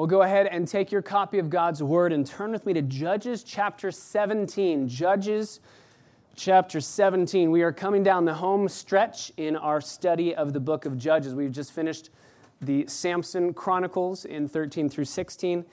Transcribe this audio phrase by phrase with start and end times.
[0.00, 2.80] Well, go ahead and take your copy of God's Word and turn with me to
[2.80, 4.88] Judges chapter 17.
[4.88, 5.60] Judges
[6.34, 7.50] chapter 17.
[7.50, 11.34] We are coming down the home stretch in our study of the book of Judges.
[11.34, 12.08] We've just finished
[12.62, 15.66] the Samson Chronicles in 13 through 16.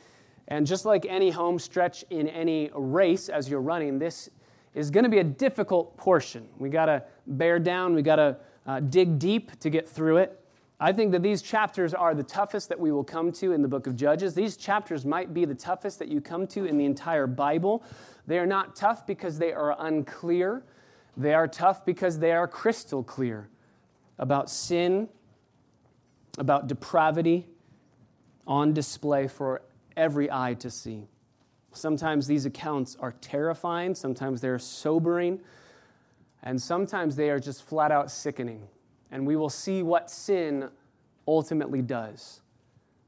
[0.50, 4.30] And just like any home stretch in any race as you're running, this
[4.74, 6.50] is going to be a difficult portion.
[6.58, 8.36] We got to bear down, we got to
[8.66, 10.44] uh, dig deep to get through it.
[10.80, 13.68] I think that these chapters are the toughest that we will come to in the
[13.68, 14.36] book of Judges.
[14.36, 17.84] These chapters might be the toughest that you come to in the entire Bible.
[18.28, 20.64] They are not tough because they are unclear,
[21.16, 23.50] they are tough because they are crystal clear
[24.20, 25.10] about sin,
[26.38, 27.48] about depravity
[28.46, 29.64] on display for
[29.96, 31.08] every eye to see.
[31.72, 35.40] Sometimes these accounts are terrifying, sometimes they're sobering,
[36.44, 38.68] and sometimes they are just flat out sickening
[39.12, 40.70] and we will see what sin
[41.28, 42.42] ultimately does.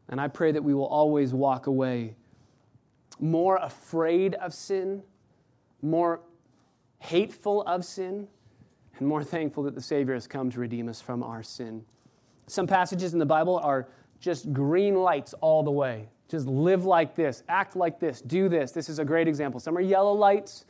[0.09, 2.15] And I pray that we will always walk away
[3.19, 5.03] more afraid of sin,
[5.81, 6.21] more
[6.99, 8.27] hateful of sin,
[8.97, 11.83] and more thankful that the Savior has come to redeem us from our sin.
[12.47, 13.87] Some passages in the Bible are
[14.19, 16.09] just green lights all the way.
[16.27, 18.71] Just live like this, act like this, do this.
[18.71, 19.59] This is a great example.
[19.59, 20.65] Some are yellow lights.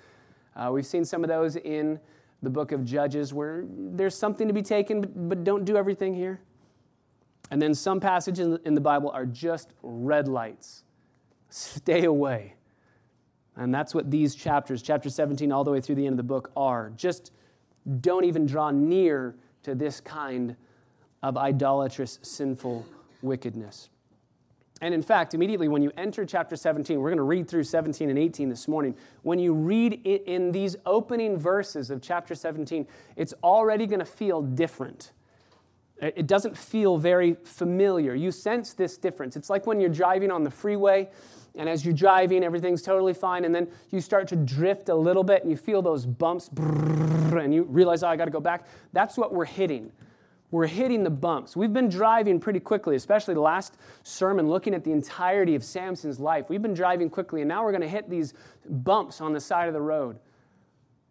[0.55, 1.99] Uh, we've seen some of those in
[2.41, 6.13] the book of Judges where there's something to be taken, but, but don't do everything
[6.13, 6.39] here.
[7.51, 10.83] And then some passages in the, in the Bible are just red lights.
[11.49, 12.53] Stay away.
[13.55, 16.23] And that's what these chapters, chapter 17 all the way through the end of the
[16.23, 16.91] book, are.
[16.95, 17.31] Just
[18.01, 20.55] don't even draw near to this kind
[21.23, 22.85] of idolatrous, sinful
[23.21, 23.89] wickedness.
[24.81, 28.09] And in fact, immediately when you enter chapter 17, we're going to read through 17
[28.09, 28.95] and 18 this morning.
[29.23, 34.41] When you read in these opening verses of chapter 17, it's already going to feel
[34.41, 35.11] different.
[36.01, 38.15] It doesn't feel very familiar.
[38.15, 39.35] You sense this difference.
[39.35, 41.09] It's like when you're driving on the freeway,
[41.55, 45.25] and as you're driving, everything's totally fine, and then you start to drift a little
[45.25, 48.65] bit, and you feel those bumps, and you realize, oh, I got to go back.
[48.93, 49.91] That's what we're hitting
[50.51, 51.55] we're hitting the bumps.
[51.55, 56.19] We've been driving pretty quickly, especially the last sermon looking at the entirety of Samson's
[56.19, 56.49] life.
[56.49, 58.33] We've been driving quickly, and now we're going to hit these
[58.67, 60.17] bumps on the side of the road.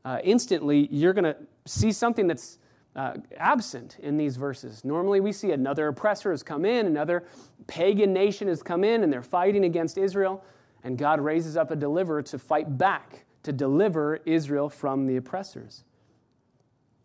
[0.04, 2.58] Uh, instantly, you're going to see something that's
[2.96, 4.84] uh, absent in these verses.
[4.84, 7.24] Normally, we see another oppressor has come in, another
[7.68, 10.42] pagan nation has come in, and they're fighting against Israel,
[10.82, 15.84] and God raises up a deliverer to fight back, to deliver Israel from the oppressors.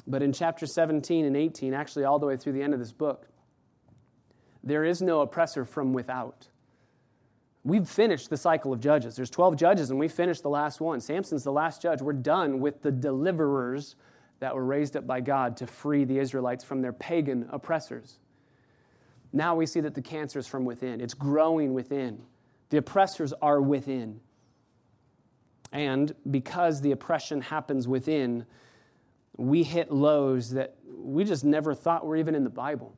[0.05, 2.91] But in chapter 17 and 18, actually all the way through the end of this
[2.91, 3.27] book,
[4.63, 6.47] there is no oppressor from without.
[7.65, 9.15] We've finished the cycle of judges.
[9.15, 10.99] There's 12 judges, and we finished the last one.
[10.99, 12.01] Samson's the last judge.
[12.01, 13.95] We're done with the deliverers
[14.39, 18.19] that were raised up by God to free the Israelites from their pagan oppressors.
[19.31, 22.21] Now we see that the cancer is from within, it's growing within.
[22.69, 24.19] The oppressors are within.
[25.71, 28.45] And because the oppression happens within,
[29.37, 32.95] we hit lows that we just never thought were even in the Bible.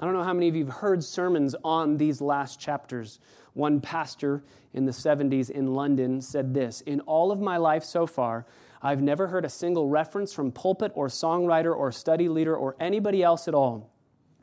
[0.00, 3.18] I don't know how many of you have heard sermons on these last chapters.
[3.54, 8.06] One pastor in the 70s in London said this In all of my life so
[8.06, 8.46] far,
[8.80, 13.24] I've never heard a single reference from pulpit or songwriter or study leader or anybody
[13.24, 13.90] else at all.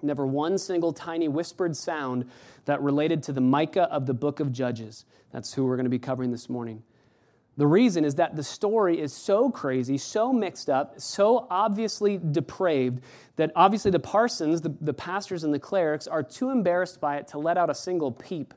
[0.01, 2.25] Never one single tiny whispered sound
[2.65, 5.05] that related to the Micah of the book of Judges.
[5.31, 6.83] That's who we're going to be covering this morning.
[7.57, 13.01] The reason is that the story is so crazy, so mixed up, so obviously depraved
[13.37, 17.27] that obviously the parsons, the, the pastors, and the clerics are too embarrassed by it
[17.29, 18.53] to let out a single peep.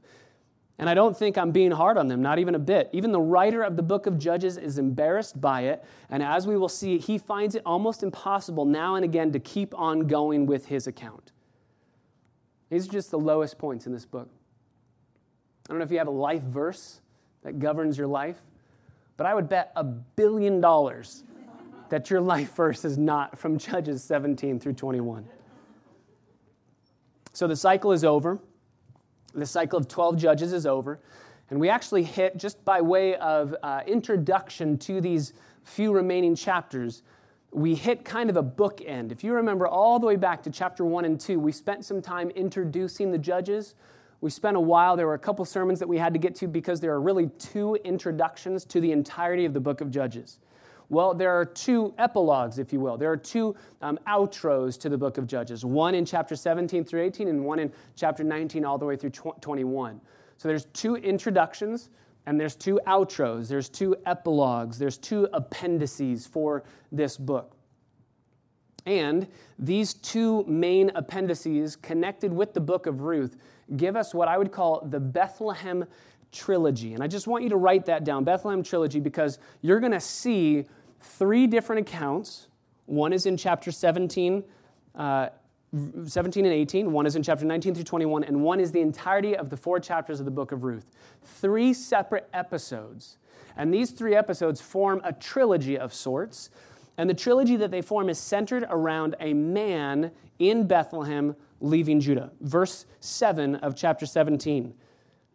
[0.81, 2.89] And I don't think I'm being hard on them, not even a bit.
[2.93, 5.85] Even the writer of the book of Judges is embarrassed by it.
[6.09, 9.77] And as we will see, he finds it almost impossible now and again to keep
[9.77, 11.33] on going with his account.
[12.71, 14.29] These are just the lowest points in this book.
[15.69, 17.01] I don't know if you have a life verse
[17.43, 18.37] that governs your life.
[19.19, 21.25] But I would bet a billion dollars
[21.91, 25.27] that your life verse is not from Judges 17 through 21.
[27.35, 28.39] So the cycle is over.
[29.35, 31.01] The cycle of 12 judges is over.
[31.51, 35.33] And we actually hit, just by way of uh, introduction to these
[35.65, 37.03] few remaining chapters,
[37.51, 39.11] we hit kind of a bookend.
[39.11, 42.03] If you remember all the way back to chapter 1 and 2, we spent some
[42.03, 43.75] time introducing the judges.
[44.21, 46.49] We spent a while, there were a couple sermons that we had to get to
[46.49, 50.41] because there are really two introductions to the entirety of the book of Judges.
[50.91, 52.97] Well, there are two epilogues, if you will.
[52.97, 57.03] There are two um, outros to the book of Judges one in chapter 17 through
[57.03, 60.01] 18, and one in chapter 19 all the way through 21.
[60.39, 61.91] So there's two introductions
[62.27, 66.63] and there's two outros, there's two epilogues, there's two appendices for
[66.93, 67.57] this book.
[68.85, 69.27] And
[69.59, 73.37] these two main appendices connected with the book of Ruth
[73.77, 75.85] give us what I would call the Bethlehem
[76.33, 76.95] trilogy.
[76.95, 80.01] And I just want you to write that down Bethlehem trilogy because you're going to
[80.01, 80.65] see
[81.01, 82.49] three different accounts.
[82.87, 84.45] One is in chapter 17.
[84.95, 85.29] Uh,
[86.05, 86.93] 17 and 18.
[86.93, 89.79] One is in chapter 19 through 21, and one is the entirety of the four
[89.79, 90.91] chapters of the book of Ruth.
[91.23, 93.19] Three separate episodes.
[93.57, 96.51] And these three episodes form a trilogy of sorts.
[96.97, 102.31] And the trilogy that they form is centered around a man in Bethlehem leaving Judah.
[102.41, 104.75] Verse 7 of chapter 17.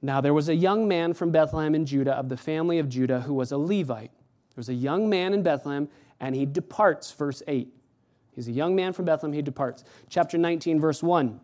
[0.01, 3.21] Now there was a young man from Bethlehem in Judah of the family of Judah
[3.21, 4.11] who was a Levite.
[4.11, 5.87] There was a young man in Bethlehem,
[6.19, 7.67] and he departs, verse 8.
[8.35, 9.83] He's a young man from Bethlehem, he departs.
[10.09, 11.39] Chapter 19, verse 1.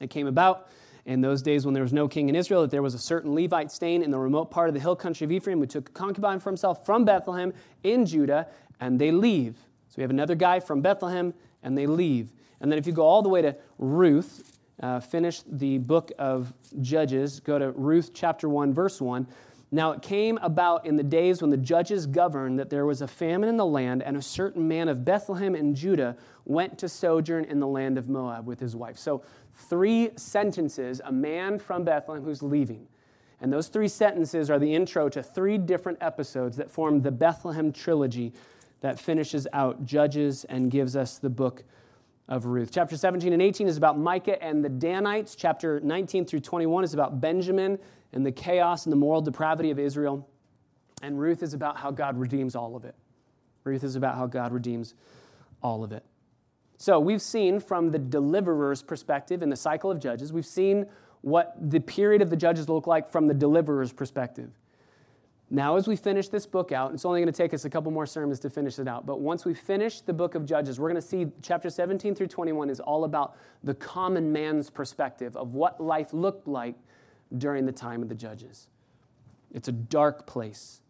[0.00, 0.68] It came about
[1.06, 3.34] in those days when there was no king in Israel that there was a certain
[3.34, 5.92] Levite staying in the remote part of the hill country of Ephraim who took a
[5.92, 7.52] concubine for himself from Bethlehem
[7.84, 8.48] in Judah,
[8.80, 9.56] and they leave.
[9.88, 11.32] So we have another guy from Bethlehem,
[11.62, 12.32] and they leave.
[12.60, 16.52] And then if you go all the way to Ruth, uh, finish the book of
[16.80, 19.26] Judges, go to Ruth chapter 1, verse 1.
[19.72, 23.08] Now it came about in the days when the judges governed that there was a
[23.08, 27.44] famine in the land, and a certain man of Bethlehem in Judah went to sojourn
[27.44, 28.96] in the land of Moab with his wife.
[28.96, 29.22] So,
[29.54, 32.86] three sentences a man from Bethlehem who's leaving.
[33.40, 37.72] And those three sentences are the intro to three different episodes that form the Bethlehem
[37.72, 38.32] trilogy
[38.80, 41.64] that finishes out Judges and gives us the book
[42.28, 42.70] of Ruth.
[42.72, 45.36] Chapter 17 and 18 is about Micah and the Danites.
[45.36, 47.78] Chapter 19 through 21 is about Benjamin
[48.12, 50.28] and the chaos and the moral depravity of Israel.
[51.02, 52.94] And Ruth is about how God redeems all of it.
[53.64, 54.94] Ruth is about how God redeems
[55.62, 56.04] all of it.
[56.78, 60.86] So we've seen from the deliverer's perspective in the cycle of Judges, we've seen
[61.22, 64.50] what the period of the Judges look like from the deliverer's perspective.
[65.48, 67.92] Now, as we finish this book out, it's only going to take us a couple
[67.92, 70.88] more sermons to finish it out, but once we finish the book of Judges, we're
[70.90, 75.54] going to see chapter 17 through 21 is all about the common man's perspective of
[75.54, 76.74] what life looked like
[77.38, 78.66] during the time of the Judges.
[79.54, 80.80] It's a dark place,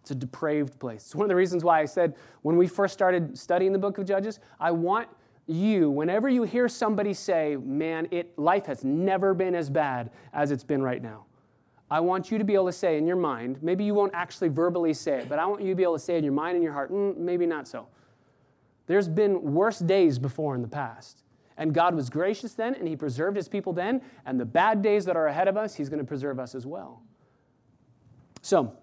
[0.00, 1.04] it's a depraved place.
[1.04, 3.98] It's one of the reasons why I said when we first started studying the book
[3.98, 5.08] of Judges, I want
[5.46, 10.50] you, whenever you hear somebody say, man, it, life has never been as bad as
[10.50, 11.26] it's been right now.
[11.90, 14.48] I want you to be able to say in your mind, maybe you won't actually
[14.48, 16.56] verbally say it, but I want you to be able to say in your mind
[16.56, 17.86] and your heart, mm, maybe not so.
[18.86, 21.22] There's been worse days before in the past.
[21.56, 25.04] And God was gracious then, and He preserved His people then, and the bad days
[25.06, 27.02] that are ahead of us, He's going to preserve us as well.
[28.42, 28.76] So,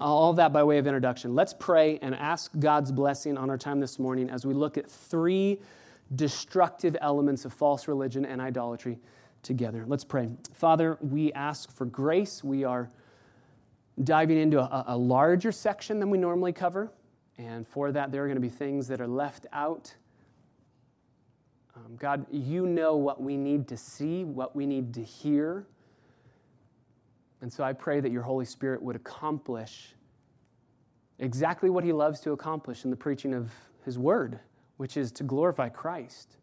[0.00, 1.34] all that by way of introduction.
[1.34, 4.90] Let's pray and ask God's blessing on our time this morning as we look at
[4.90, 5.60] three
[6.14, 8.98] destructive elements of false religion and idolatry
[9.42, 9.84] together.
[9.86, 10.30] Let's pray.
[10.54, 12.42] Father, we ask for grace.
[12.44, 12.88] We are
[14.02, 16.90] diving into a, a, larger section than we normally cover.
[17.38, 19.94] And for that, there are going to be things that are left out.
[21.76, 25.66] Um, God, you know what we need to see, what we need to hear.
[27.40, 29.94] And so I pray that your Holy Spirit would accomplish
[31.18, 33.50] exactly what he loves to accomplish in the preaching of
[33.84, 34.38] his word,
[34.76, 36.36] which is to glorify Christ.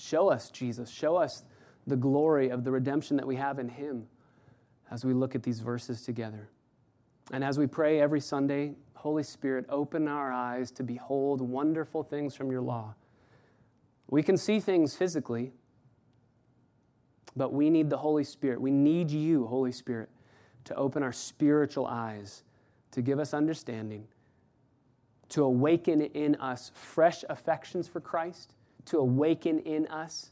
[0.00, 0.88] Show us Jesus.
[0.90, 1.44] Show us
[1.86, 4.06] the glory of the redemption that we have in Him
[4.90, 6.48] as we look at these verses together.
[7.32, 12.34] And as we pray every Sunday, Holy Spirit, open our eyes to behold wonderful things
[12.34, 12.94] from your law.
[14.08, 15.52] We can see things physically,
[17.36, 18.60] but we need the Holy Spirit.
[18.60, 20.08] We need you, Holy Spirit,
[20.64, 22.42] to open our spiritual eyes,
[22.92, 24.08] to give us understanding,
[25.28, 28.54] to awaken in us fresh affections for Christ
[28.86, 30.30] to awaken in us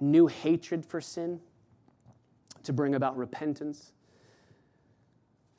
[0.00, 1.40] new hatred for sin,
[2.62, 3.92] to bring about repentance,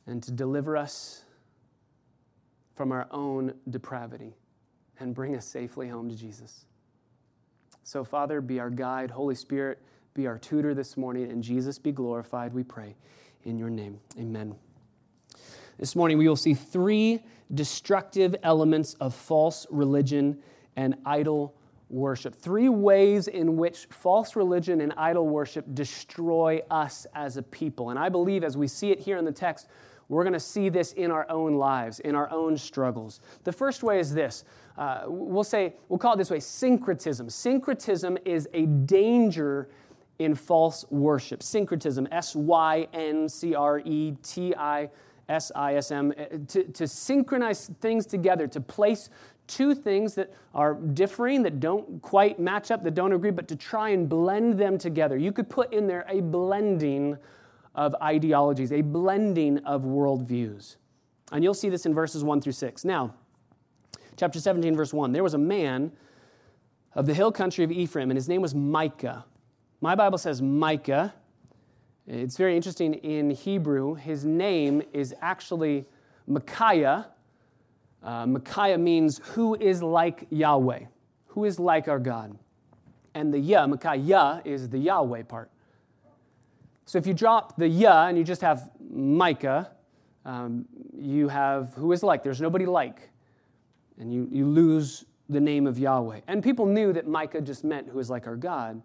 [0.07, 1.23] and to deliver us
[2.75, 4.35] from our own depravity
[4.99, 6.65] and bring us safely home to Jesus.
[7.83, 9.11] So, Father, be our guide.
[9.11, 9.81] Holy Spirit,
[10.13, 12.95] be our tutor this morning, and Jesus be glorified, we pray.
[13.43, 14.55] In your name, amen.
[15.77, 17.21] This morning, we will see three
[17.53, 20.39] destructive elements of false religion
[20.75, 21.53] and idol
[21.95, 22.35] worship.
[22.35, 27.89] Three ways in which false religion and idol worship destroy us as a people.
[27.89, 29.67] And I believe as we see it here in the text,
[30.09, 33.21] we're going to see this in our own lives, in our own struggles.
[33.43, 34.43] The first way is this
[34.77, 37.29] uh, we'll say, we'll call it this way syncretism.
[37.29, 39.69] Syncretism is a danger
[40.19, 41.41] in false worship.
[41.41, 44.89] Syncretism, S Y N C R E T I
[45.27, 46.23] S I S M, uh,
[46.73, 49.09] to synchronize things together, to place
[49.47, 53.55] two things that are differing, that don't quite match up, that don't agree, but to
[53.55, 55.17] try and blend them together.
[55.17, 57.17] You could put in there a blending
[57.75, 60.77] of ideologies, a blending of worldviews.
[61.31, 62.85] And you'll see this in verses 1 through 6.
[62.85, 63.13] Now,
[64.15, 65.91] chapter 17, verse 1 there was a man
[66.93, 69.25] of the hill country of Ephraim, and his name was Micah.
[69.81, 71.13] My Bible says Micah.
[72.07, 73.95] It's very interesting in Hebrew.
[73.95, 75.85] His name is actually
[76.27, 77.07] Micaiah.
[78.05, 80.81] Uh, Micaiah means who is like Yahweh,
[81.25, 82.37] who is like our God.
[83.15, 85.49] And the Yah, Micaiah, is the Yahweh part.
[86.85, 89.71] So if you drop the Yah and you just have Micah,
[90.23, 92.23] um, you have who is like.
[92.23, 93.09] There's nobody like.
[93.99, 96.21] And you, you lose the name of Yahweh.
[96.27, 98.81] And people knew that Micah just meant who is like our God.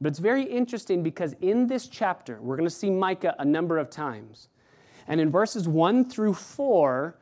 [0.00, 3.78] But it's very interesting because in this chapter, we're going to see Micah a number
[3.78, 4.48] of times.
[5.06, 7.16] And in verses 1 through 4,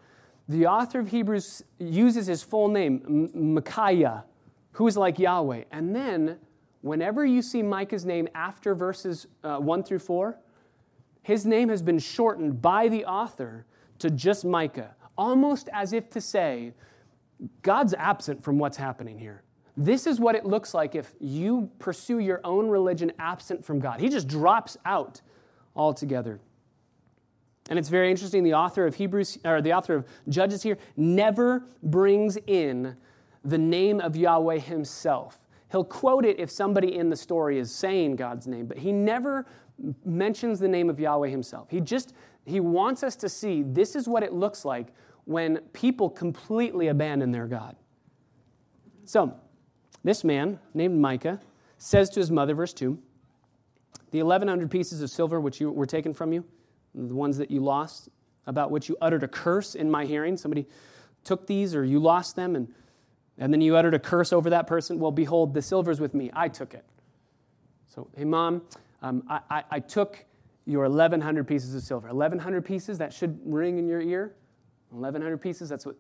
[0.53, 4.25] the author of Hebrews uses his full name, Micaiah,
[4.73, 5.65] who is like Yahweh.
[5.71, 6.39] And then,
[6.83, 10.37] whenever you see Micah's name after verses uh, 1 through 4,
[11.23, 13.65] his name has been shortened by the author
[13.99, 16.75] to just Micah, almost as if to say,
[17.63, 19.43] God's absent from what's happening here.
[19.77, 24.01] This is what it looks like if you pursue your own religion absent from God.
[24.01, 25.23] He just drops out
[25.75, 26.41] altogether.
[27.71, 28.43] And it's very interesting.
[28.43, 32.97] The author of Hebrews, or the author of Judges here, never brings in
[33.45, 35.39] the name of Yahweh himself.
[35.71, 39.47] He'll quote it if somebody in the story is saying God's name, but he never
[40.05, 41.71] mentions the name of Yahweh himself.
[41.71, 42.15] He just
[42.45, 44.89] he wants us to see this is what it looks like
[45.25, 47.77] when people completely abandon their God.
[49.05, 49.35] So,
[50.03, 51.41] this man named Micah
[51.79, 52.99] says to his mother, verse 2,
[54.11, 56.45] the 1,100 pieces of silver which you, were taken from you,
[56.95, 58.09] the ones that you lost,
[58.47, 60.37] about which you uttered a curse in my hearing.
[60.37, 60.67] Somebody
[61.25, 62.69] took these or you lost them, and,
[63.39, 64.99] and then you uttered a curse over that person.
[64.99, 66.31] Well, behold, the silver's with me.
[66.35, 66.85] I took it.
[67.87, 68.63] So, hey, mom,
[69.03, 70.25] um, I, I, I took
[70.65, 72.09] your 1,100 pieces of silver.
[72.09, 74.35] 1,100 pieces, that should ring in your ear.
[74.91, 75.97] 1,100 pieces, that's what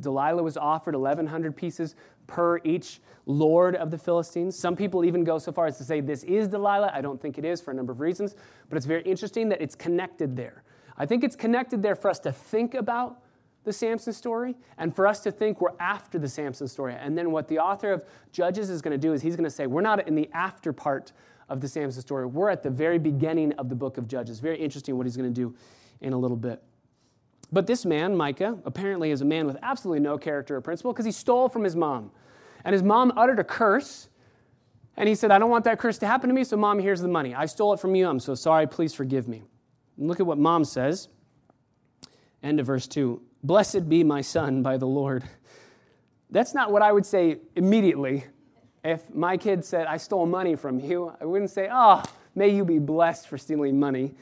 [0.00, 1.94] Delilah was offered 1,100 pieces
[2.26, 4.58] per each lord of the Philistines.
[4.58, 6.92] Some people even go so far as to say this is Delilah.
[6.94, 8.34] I don't think it is for a number of reasons,
[8.68, 10.62] but it's very interesting that it's connected there.
[10.96, 13.22] I think it's connected there for us to think about
[13.64, 16.94] the Samson story and for us to think we're after the Samson story.
[16.98, 19.50] And then what the author of Judges is going to do is he's going to
[19.50, 21.12] say, we're not in the after part
[21.48, 22.26] of the Samson story.
[22.26, 24.40] We're at the very beginning of the book of Judges.
[24.40, 25.54] Very interesting what he's going to do
[26.00, 26.62] in a little bit.
[27.52, 31.06] But this man, Micah, apparently is a man with absolutely no character or principle because
[31.06, 32.12] he stole from his mom.
[32.64, 34.08] And his mom uttered a curse.
[34.96, 37.00] And he said, I don't want that curse to happen to me, so mom, here's
[37.00, 37.34] the money.
[37.34, 38.08] I stole it from you.
[38.08, 38.66] I'm so sorry.
[38.66, 39.42] Please forgive me.
[39.96, 41.08] And look at what mom says.
[42.42, 43.20] End of verse 2.
[43.42, 45.24] Blessed be my son by the Lord.
[46.30, 48.24] That's not what I would say immediately.
[48.84, 52.02] If my kid said, I stole money from you, I wouldn't say, Oh,
[52.34, 54.14] may you be blessed for stealing money.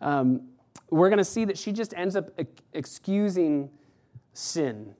[0.00, 0.42] Um,
[0.90, 2.30] we're going to see that she just ends up
[2.72, 3.70] excusing
[4.32, 4.94] sin.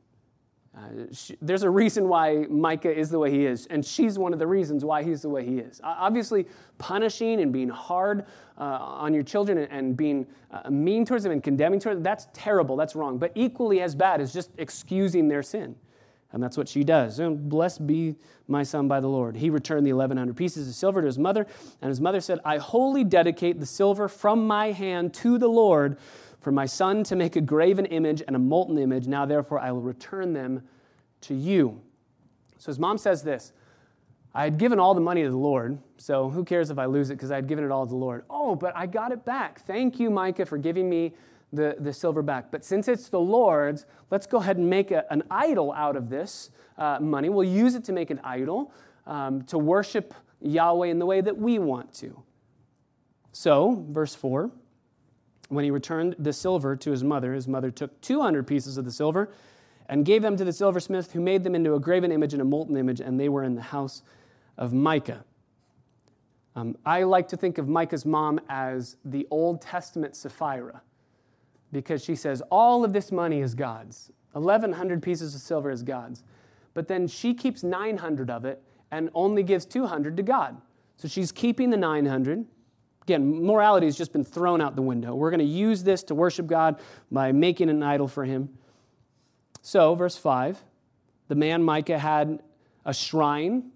[0.77, 4.33] Uh, she, there's a reason why Micah is the way he is, and she's one
[4.33, 5.81] of the reasons why he's the way he is.
[5.83, 8.27] Uh, obviously, punishing and being hard
[8.59, 12.03] uh, on your children and, and being uh, mean towards them and condemning towards them,
[12.03, 13.19] that's terrible, that's wrong.
[13.19, 15.75] But equally as bad is just excusing their sin.
[16.33, 17.19] And that's what she does.
[17.19, 18.17] Blessed be
[18.49, 19.37] my son by the Lord.
[19.37, 21.47] He returned the 1,100 pieces of silver to his mother,
[21.81, 25.97] and his mother said, I wholly dedicate the silver from my hand to the Lord
[26.41, 29.07] for my son to make a graven image and a molten image.
[29.07, 30.63] Now, therefore, I will return them
[31.23, 31.81] to you.
[32.59, 33.53] So his mom says this
[34.35, 37.11] I had given all the money to the Lord, so who cares if I lose
[37.11, 38.25] it because I had given it all to the Lord.
[38.31, 39.61] Oh, but I got it back.
[39.67, 41.15] Thank you, Micah, for giving me
[41.53, 42.51] the, the silver back.
[42.51, 46.11] But since it's the Lord's, let's go ahead and make a, an idol out of
[46.11, 47.29] this uh, money.
[47.29, 48.73] We'll use it to make an idol
[49.07, 52.23] um, to worship Yahweh in the way that we want to.
[53.33, 54.51] So, verse 4
[55.49, 58.91] when he returned the silver to his mother, his mother took 200 pieces of the
[58.91, 59.31] silver
[59.89, 62.45] and gave them to the silversmith, who made them into a graven image and a
[62.45, 64.03] molten image, and they were in the house
[64.59, 65.25] of Micah.
[66.55, 70.83] Um, I like to think of Micah's mom as the Old Testament Sapphira
[71.73, 74.11] because she says, All of this money is God's.
[74.33, 76.23] 1,100 pieces of silver is God's.
[76.75, 80.61] But then she keeps 900 of it and only gives 200 to God.
[80.97, 82.45] So she's keeping the 900.
[83.03, 85.15] Again, morality has just been thrown out the window.
[85.15, 88.51] We're going to use this to worship God by making an idol for him.
[89.63, 90.63] So, verse 5
[91.29, 92.43] the man Micah had
[92.87, 93.71] a shrine,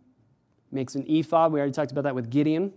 [0.71, 1.53] makes an ephod.
[1.53, 2.73] We already talked about that with Gideon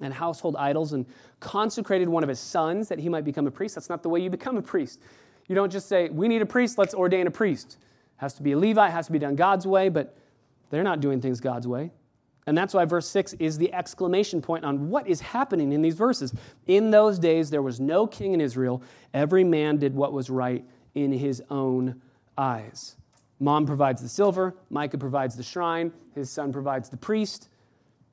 [0.00, 1.06] and household idols and
[1.40, 3.74] consecrated one of his sons that he might become a priest.
[3.74, 5.00] That's not the way you become a priest.
[5.48, 7.78] You don't just say, We need a priest, let's ordain a priest.
[7.80, 10.16] It has to be a Levite, has to be done God's way, but
[10.70, 11.90] they're not doing things God's way.
[12.46, 15.94] And that's why verse 6 is the exclamation point on what is happening in these
[15.94, 16.32] verses.
[16.66, 18.82] In those days, there was no king in Israel.
[19.12, 20.64] Every man did what was right
[20.94, 22.00] in his own
[22.38, 22.96] eyes.
[23.38, 27.50] Mom provides the silver, Micah provides the shrine, his son provides the priest.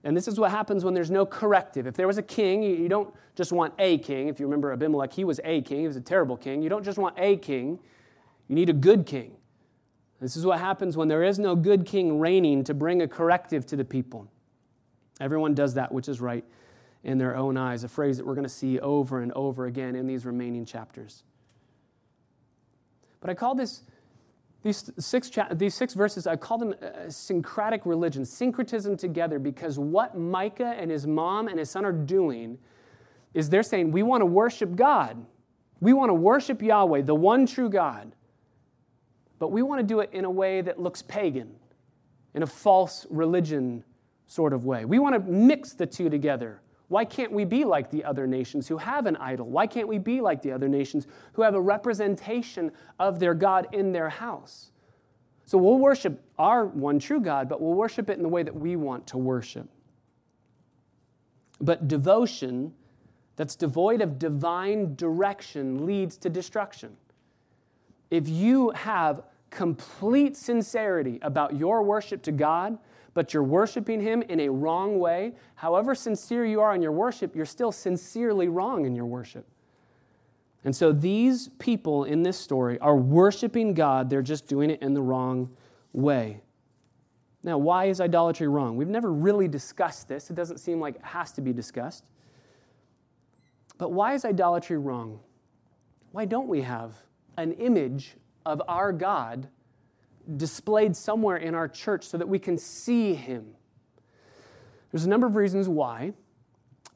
[0.05, 1.87] And this is what happens when there's no corrective.
[1.87, 4.27] If there was a king, you don't just want a king.
[4.27, 5.81] If you remember Abimelech, he was a king.
[5.81, 6.61] He was a terrible king.
[6.61, 7.79] You don't just want a king,
[8.47, 9.35] you need a good king.
[10.21, 13.65] This is what happens when there is no good king reigning to bring a corrective
[13.65, 14.27] to the people.
[15.19, 16.45] Everyone does that which is right
[17.03, 19.95] in their own eyes, a phrase that we're going to see over and over again
[19.95, 21.23] in these remaining chapters.
[23.21, 23.81] But I call this,
[24.65, 29.37] these six, cha- these six verses, I call them uh, a syncretic religion, syncretism together,
[29.37, 32.57] because what Micah and his mom and his son are doing
[33.35, 35.23] is they're saying, we want to worship God.
[35.81, 38.15] We want to worship Yahweh, the one true God.
[39.37, 41.53] But we want to do it in a way that looks pagan,
[42.33, 43.83] in a false religion
[44.25, 44.83] sort of way.
[44.83, 46.59] We want to mix the two together.
[46.87, 49.47] Why can't we be like the other nations who have an idol?
[49.47, 53.67] Why can't we be like the other nations who have a representation of their God
[53.71, 54.71] in their house?
[55.45, 58.55] So we'll worship our one true God, but we'll worship it in the way that
[58.55, 59.67] we want to worship.
[61.61, 62.73] But devotion
[63.35, 66.95] that's devoid of divine direction leads to destruction.
[68.11, 72.77] If you have complete sincerity about your worship to God,
[73.15, 77.35] but you're worshiping Him in a wrong way, however sincere you are in your worship,
[77.35, 79.47] you're still sincerely wrong in your worship.
[80.65, 84.93] And so these people in this story are worshiping God, they're just doing it in
[84.93, 85.49] the wrong
[85.93, 86.41] way.
[87.41, 88.75] Now, why is idolatry wrong?
[88.75, 90.29] We've never really discussed this.
[90.29, 92.03] It doesn't seem like it has to be discussed.
[93.77, 95.19] But why is idolatry wrong?
[96.11, 96.95] Why don't we have
[97.37, 99.47] an image of our God
[100.37, 103.45] displayed somewhere in our church so that we can see him.
[104.91, 106.13] There's a number of reasons why,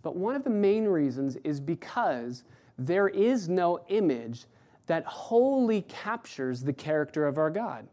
[0.01, 2.43] but one of the main reasons is because
[2.77, 4.45] there is no image
[4.87, 7.87] that wholly captures the character of our God.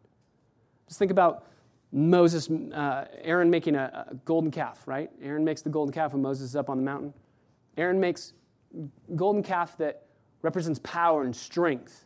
[0.86, 1.46] Just think about
[1.92, 5.10] Moses, uh, Aaron making a, a, golden calf, right?
[5.22, 7.12] Aaron makes the golden calf when Moses is up on the mountain.
[7.76, 8.32] Aaron makes
[9.14, 10.06] golden calf that
[10.42, 12.05] represents power and strength.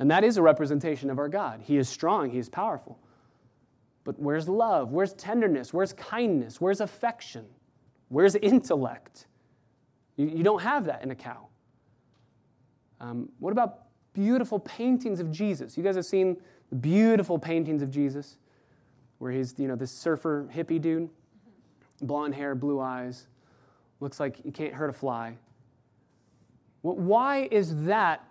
[0.00, 1.60] And that is a representation of our God.
[1.62, 2.98] He is strong, He is powerful.
[4.02, 4.90] But where's love?
[4.90, 5.74] Where's tenderness?
[5.74, 6.60] Where's kindness?
[6.60, 7.44] Where's affection?
[8.08, 9.26] Where's intellect?
[10.16, 11.46] You, you don't have that in a cow.
[12.98, 13.82] Um, what about
[14.14, 15.76] beautiful paintings of Jesus?
[15.76, 16.38] You guys have seen
[16.70, 18.38] the beautiful paintings of Jesus
[19.18, 21.10] where he's, you know, this surfer hippie dude,
[22.00, 23.26] blonde hair, blue eyes,
[24.00, 25.36] looks like he can't hurt a fly.
[26.82, 28.24] Well, why is that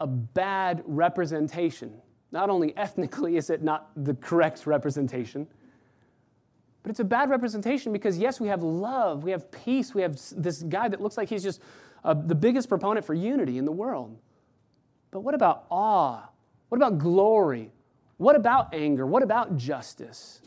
[0.00, 1.92] a bad representation.
[2.30, 5.46] Not only ethnically is it not the correct representation,
[6.82, 10.18] but it's a bad representation because, yes, we have love, we have peace, we have
[10.36, 11.60] this guy that looks like he's just
[12.04, 14.16] uh, the biggest proponent for unity in the world.
[15.10, 16.28] But what about awe?
[16.68, 17.72] What about glory?
[18.18, 19.06] What about anger?
[19.06, 20.42] What about justice?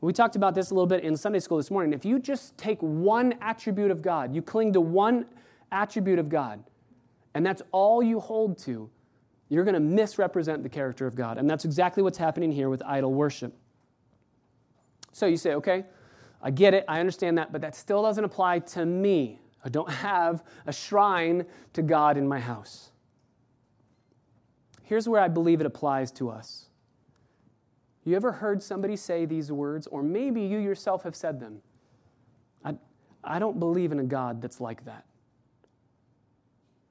[0.00, 1.94] We talked about this a little bit in Sunday school this morning.
[1.94, 5.24] If you just take one attribute of God, you cling to one
[5.72, 6.62] attribute of God,
[7.34, 8.88] and that's all you hold to,
[9.48, 11.38] you're going to misrepresent the character of God.
[11.38, 13.54] And that's exactly what's happening here with idol worship.
[15.12, 15.84] So you say, okay,
[16.42, 19.40] I get it, I understand that, but that still doesn't apply to me.
[19.64, 22.90] I don't have a shrine to God in my house.
[24.82, 26.66] Here's where I believe it applies to us.
[28.04, 31.62] You ever heard somebody say these words, or maybe you yourself have said them?
[32.62, 32.74] I,
[33.22, 35.06] I don't believe in a God that's like that.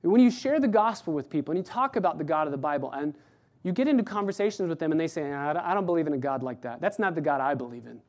[0.03, 2.57] When you share the gospel with people and you talk about the God of the
[2.57, 3.15] Bible and
[3.63, 6.43] you get into conversations with them and they say, I don't believe in a God
[6.43, 6.81] like that.
[6.81, 8.01] That's not the God I believe in.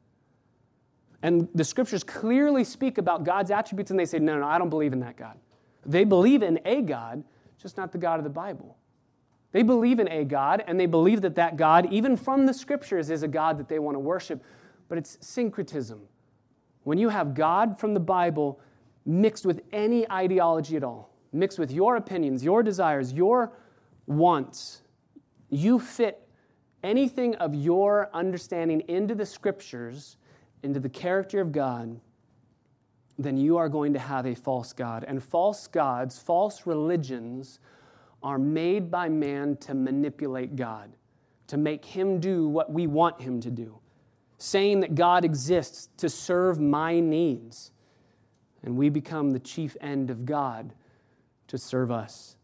[1.23, 4.71] And the scriptures clearly speak about God's attributes and they say, no, no, I don't
[4.71, 5.39] believe in that God.
[5.87, 7.23] They believe in a God,
[7.63, 8.77] just not the God of the Bible.
[9.53, 13.09] They believe in a God and they believe that that God, even from the scriptures,
[13.09, 14.43] is a God that they want to worship.
[14.89, 16.01] But it's syncretism.
[16.83, 18.61] When you have God from the Bible
[19.07, 23.53] mixed with any ideology at all, mixed with your opinions, your desires, your
[24.07, 24.83] wants,
[25.51, 26.27] you fit
[26.83, 30.17] anything of your understanding into the scriptures,
[30.63, 32.01] into the character of God,
[33.19, 35.05] then you are going to have a false God.
[35.07, 37.61] And false gods, false religions,
[38.23, 40.97] are made by man to manipulate God,
[41.47, 43.79] to make him do what we want him to do,
[44.39, 47.71] saying that God exists to serve my needs.
[48.63, 50.73] And we become the chief end of God
[51.49, 52.37] to serve us.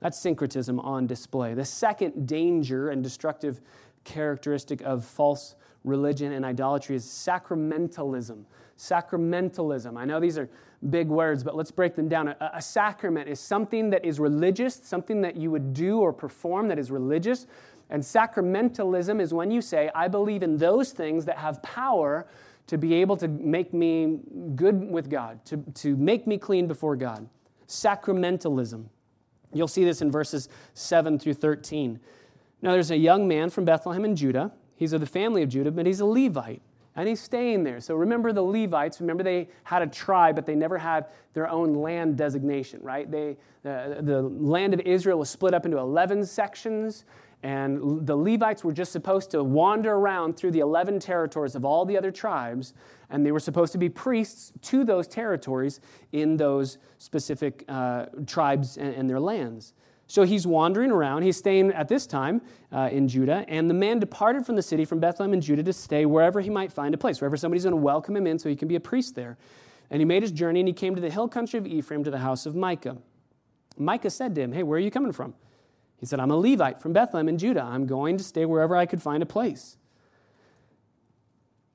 [0.00, 1.54] That's syncretism on display.
[1.54, 3.60] The second danger and destructive
[4.04, 8.44] characteristic of false religion and idolatry is sacramentalism.
[8.76, 9.96] Sacramentalism.
[9.96, 10.50] I know these are
[10.90, 12.28] big words, but let's break them down.
[12.28, 16.68] A, a, sacrament is something that is religious, something that you would do or perform
[16.68, 17.46] that is religious.
[17.88, 22.26] And sacramentalism is when you say, I believe in those things that have power
[22.66, 24.18] to be able to make me
[24.56, 27.28] good with God, to, to make me clean before God.
[27.66, 28.86] Sacramentalism.
[29.52, 32.00] You'll see this in verses 7 through 13.
[32.62, 34.52] Now, there's a young man from Bethlehem in Judah.
[34.74, 36.62] He's of the family of Judah, but he's a Levite
[36.96, 37.78] and he's staying there.
[37.78, 41.74] So remember the Levites, remember they had a tribe, but they never had their own
[41.74, 43.08] land designation, right?
[43.10, 47.04] They, the, the land of Israel was split up into 11 sections,
[47.42, 51.84] and the Levites were just supposed to wander around through the 11 territories of all
[51.84, 52.72] the other tribes,
[53.10, 55.80] and they were supposed to be priests to those territories
[56.12, 59.74] in those specific uh, tribes and, and their lands.
[60.08, 61.22] So he's wandering around.
[61.22, 62.40] He's staying at this time
[62.72, 63.44] uh, in Judah.
[63.48, 66.50] And the man departed from the city from Bethlehem in Judah to stay wherever he
[66.50, 68.76] might find a place, wherever somebody's going to welcome him in so he can be
[68.76, 69.36] a priest there.
[69.90, 72.10] And he made his journey and he came to the hill country of Ephraim to
[72.10, 72.98] the house of Micah.
[73.78, 75.34] Micah said to him, Hey, where are you coming from?
[75.98, 77.62] He said, I'm a Levite from Bethlehem in Judah.
[77.62, 79.76] I'm going to stay wherever I could find a place.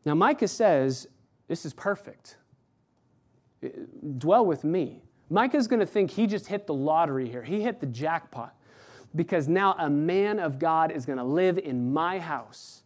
[0.06, 1.08] Now, Micah says,
[1.48, 2.38] This is perfect.
[4.18, 5.02] Dwell with me.
[5.30, 7.44] Micah's going to think he just hit the lottery here.
[7.44, 8.54] He hit the jackpot
[9.16, 12.84] because now a man of God is going to live in my house.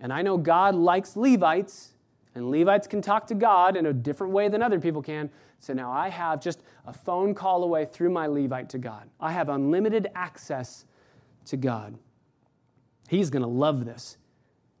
[0.00, 1.91] And I know God likes Levites,
[2.34, 5.30] and Levites can talk to God in a different way than other people can.
[5.58, 9.08] So now I have just a phone call away through my Levite to God.
[9.20, 10.86] I have unlimited access
[11.46, 11.98] to God.
[13.08, 14.16] He's going to love this.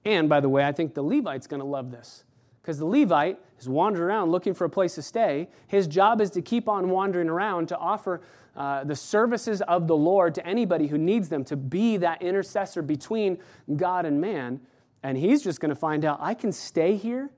[0.04, 2.24] And by the way, I think the Levite's going to love this
[2.62, 5.48] because the Levite is wandering around looking for a place to stay.
[5.66, 8.22] His job is to keep on wandering around to offer
[8.56, 12.82] uh, the services of the Lord to anybody who needs them, to be that intercessor
[12.82, 13.38] between
[13.76, 14.60] God and man.
[15.02, 17.30] And he's just going to find out I can stay here.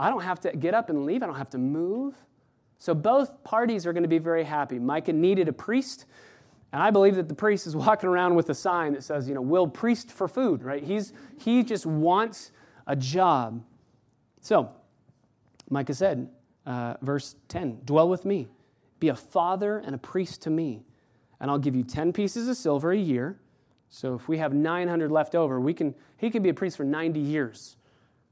[0.00, 2.14] I don't have to get up and leave, I don't have to move.
[2.78, 4.78] So both parties are going to be very happy.
[4.78, 6.06] Micah needed a priest.
[6.72, 9.34] And I believe that the priest is walking around with a sign that says, you
[9.34, 10.82] know, will priest for food, right?
[10.82, 12.52] He's, he just wants
[12.86, 13.62] a job.
[14.40, 14.70] So,
[15.68, 16.30] Micah said,
[16.64, 18.48] uh, verse 10 Dwell with me,
[18.98, 20.82] be a father and a priest to me,
[21.40, 23.38] and I'll give you 10 pieces of silver a year.
[23.90, 26.84] So, if we have 900 left over, we can, he can be a priest for
[26.84, 27.76] 90 years.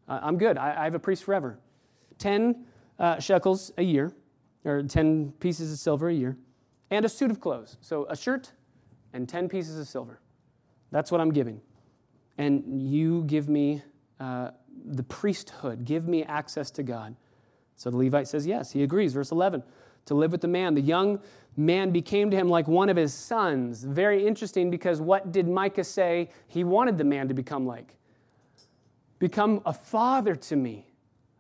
[0.08, 0.56] I'm good.
[0.56, 1.58] I, I, have a priest forever.
[2.18, 2.64] 10
[2.98, 4.12] uh, shekels a year,
[4.64, 6.36] or 10 pieces of silver a year,
[6.90, 7.76] and a suit of clothes.
[7.80, 8.52] So, a shirt
[9.12, 10.20] and 10 pieces of silver.
[10.90, 11.60] That's what I'm giving.
[12.38, 13.82] And you give me
[14.20, 14.50] uh,
[14.86, 15.84] the priesthood.
[15.84, 17.14] Give me access to God.
[17.76, 19.12] So the Levite says, Yes, he agrees.
[19.12, 19.62] Verse 11
[20.08, 20.74] to live with the man.
[20.74, 21.20] The young
[21.56, 23.84] man became to him like one of his sons.
[23.84, 27.94] Very interesting because what did Micah say he wanted the man to become like?
[29.18, 30.86] Become a father to me.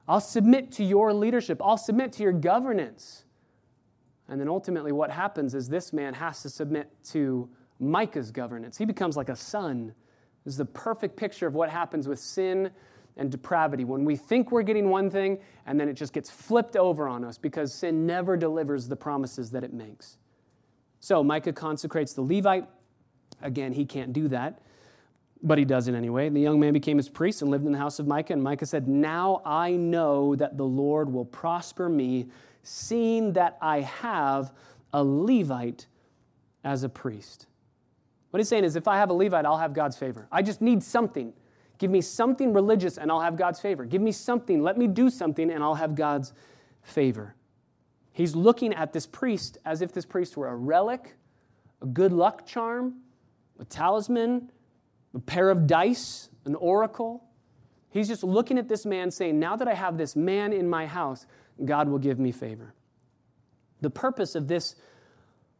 [0.06, 3.24] I'll submit to your leadership, I'll submit to your governance.
[4.28, 8.76] And then ultimately, what happens is this man has to submit to Micah's governance.
[8.76, 9.94] He becomes like a son.
[10.44, 12.70] This is the perfect picture of what happens with sin
[13.16, 16.76] and depravity, when we think we're getting one thing and then it just gets flipped
[16.76, 20.18] over on us because sin never delivers the promises that it makes.
[21.00, 22.66] So Micah consecrates the Levite.
[23.42, 24.60] Again, he can't do that,
[25.42, 26.28] but he does it anyway.
[26.28, 28.32] The young man became his priest and lived in the house of Micah.
[28.32, 32.28] And Micah said, Now I know that the Lord will prosper me,
[32.62, 34.52] seeing that I have
[34.92, 35.86] a Levite
[36.64, 37.46] as a priest.
[38.30, 40.28] What he's saying is, if I have a Levite, I'll have God's favor.
[40.30, 41.32] I just need something.
[41.78, 43.84] Give me something religious and I'll have God's favor.
[43.84, 46.32] Give me something, let me do something and I'll have God's
[46.82, 47.34] favor.
[48.12, 51.14] He's looking at this priest as if this priest were a relic,
[51.80, 52.96] a good luck charm,
[53.60, 54.50] a talisman,
[55.18, 57.24] a pair of dice, an oracle.
[57.90, 60.86] He's just looking at this man saying, Now that I have this man in my
[60.86, 61.26] house,
[61.64, 62.72] God will give me favor.
[63.80, 64.76] The purpose of this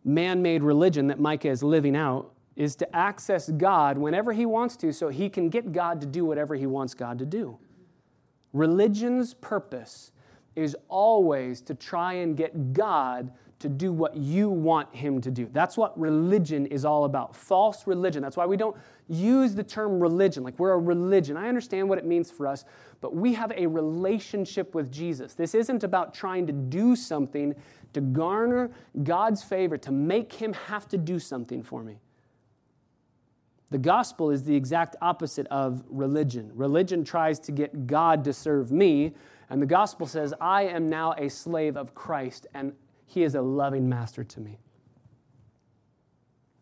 [0.04, 4.76] man made religion that Micah is living out is to access God whenever he wants
[4.78, 7.58] to so he can get God to do whatever he wants God to do.
[8.52, 10.12] Religion's purpose
[10.56, 15.48] is always to try and get God to do what you want him to do.
[15.52, 17.34] That's what religion is all about.
[17.34, 18.22] False religion.
[18.22, 18.76] That's why we don't
[19.08, 20.44] use the term religion.
[20.44, 21.36] Like we're a religion.
[21.36, 22.64] I understand what it means for us,
[23.00, 25.34] but we have a relationship with Jesus.
[25.34, 27.54] This isn't about trying to do something
[27.94, 28.70] to garner
[29.02, 31.98] God's favor, to make him have to do something for me.
[33.70, 36.50] The gospel is the exact opposite of religion.
[36.54, 39.14] Religion tries to get God to serve me,
[39.50, 42.72] and the gospel says, I am now a slave of Christ, and
[43.08, 44.58] he is a loving master to me.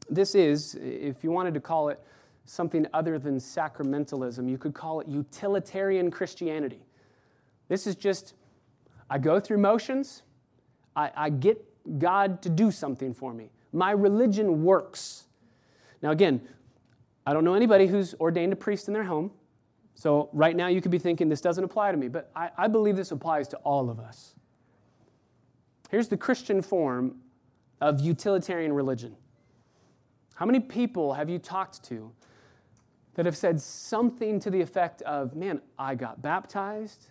[0.08, 2.00] This is, if you wanted to call it
[2.44, 6.86] something other than sacramentalism, you could call it utilitarian Christianity.
[7.68, 8.34] This is just,
[9.10, 10.22] I go through motions,
[10.94, 11.60] I, I get
[11.98, 13.50] God to do something for me.
[13.72, 15.24] My religion works.
[16.00, 16.40] Now, again,
[17.26, 19.32] I don't know anybody who's ordained a priest in their home.
[19.96, 22.68] So, right now, you could be thinking, this doesn't apply to me, but I, I
[22.68, 24.36] believe this applies to all of us.
[25.90, 27.16] Here's the Christian form
[27.80, 29.16] of utilitarian religion.
[30.34, 32.12] How many people have you talked to
[33.14, 37.06] that have said something to the effect of, man, I got baptized,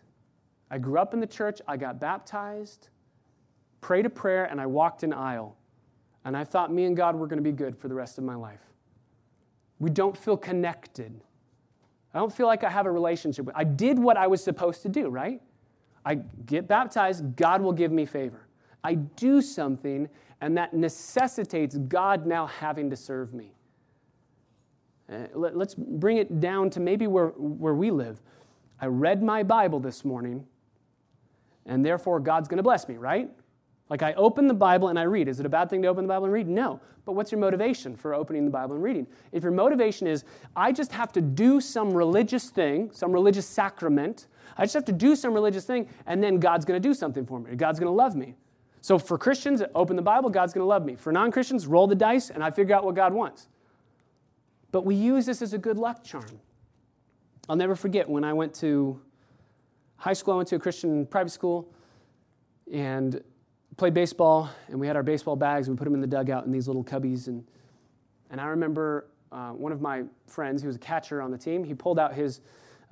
[0.70, 2.90] I grew up in the church, I got baptized,
[3.82, 5.58] prayed a prayer, and I walked an aisle.
[6.24, 8.24] And I thought me and God were going to be good for the rest of
[8.24, 8.62] my life.
[9.80, 11.22] We don't feel connected.
[12.14, 13.50] I don't feel like I have a relationship.
[13.54, 15.42] I did what I was supposed to do, right?
[16.04, 18.45] I get baptized, God will give me favor.
[18.86, 20.08] I do something,
[20.42, 23.56] and that necessitates God now having to serve me.
[25.12, 28.22] Uh, let, us bring it down to maybe where, where we live.
[28.80, 30.46] I read my Bible this morning,
[31.66, 33.28] and therefore God's going to bless me, right?
[33.90, 35.28] Like I open the Bible and I read.
[35.28, 36.48] Is it a bad thing to open the Bible and read?
[36.48, 36.80] No.
[37.06, 39.08] But what's your motivation for opening the Bible and reading?
[39.32, 44.28] If your motivation is, I just have to do some religious thing, some religious sacrament,
[44.58, 47.26] I just have to do some religious thing, and then God's going to do something
[47.26, 47.56] for me.
[47.56, 48.36] God's going to love me.
[48.86, 50.94] So for Christians, open the Bible, God's going to love me.
[50.94, 53.48] For non Christians, roll the dice, and I figure out what God wants.
[54.72, 56.40] But we use this as a good luck charm.
[57.50, 59.02] I'll never forget when I went to
[59.96, 61.68] high school, I went to a Christian private school,
[62.72, 63.24] and
[63.76, 65.68] played baseball, and we had our baseball bags.
[65.68, 67.28] And we put them in the dugout in these little cubbies.
[67.28, 67.44] And,
[68.30, 71.64] and I remember uh, one of my friends, he was a catcher on the team,
[71.64, 72.42] he pulled out his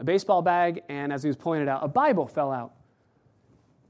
[0.03, 2.73] baseball bag, and as he was pulling it out, a Bible fell out.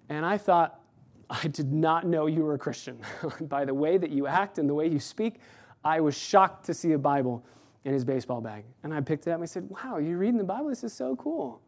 [0.10, 0.82] And I thought,
[1.30, 3.00] I did not know you were a Christian.
[3.42, 5.40] By the way that you act and the way you speak,
[5.84, 7.46] I was shocked to see a Bible
[7.86, 8.66] in his baseball bag.
[8.84, 10.70] And I picked it up and I said, Wow, you're reading the Bible?
[10.70, 11.62] This is so cool.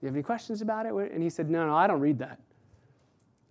[0.00, 0.92] You have any questions about it?
[1.12, 2.38] And he said, No, no, I don't read that.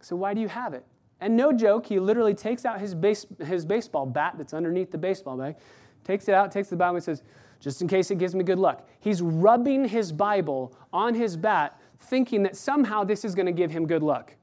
[0.01, 0.85] So why do you have it?
[1.21, 4.97] And no joke, he literally takes out his, base, his baseball bat that's underneath the
[4.97, 5.57] baseball bag,
[6.05, 7.23] takes it out, takes the Bible, and says,
[7.59, 8.87] just in case it gives me good luck.
[9.01, 13.69] He's rubbing his Bible on his bat, thinking that somehow this is going to give
[13.69, 14.33] him good luck.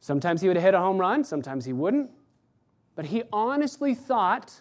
[0.00, 2.10] Sometimes he would hit a home run, sometimes he wouldn't.
[2.94, 4.60] But he honestly thought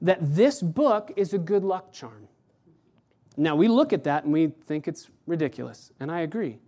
[0.00, 2.28] that this book is a good luck charm.
[3.36, 6.58] Now, we look at that and we think it's ridiculous, and I agree.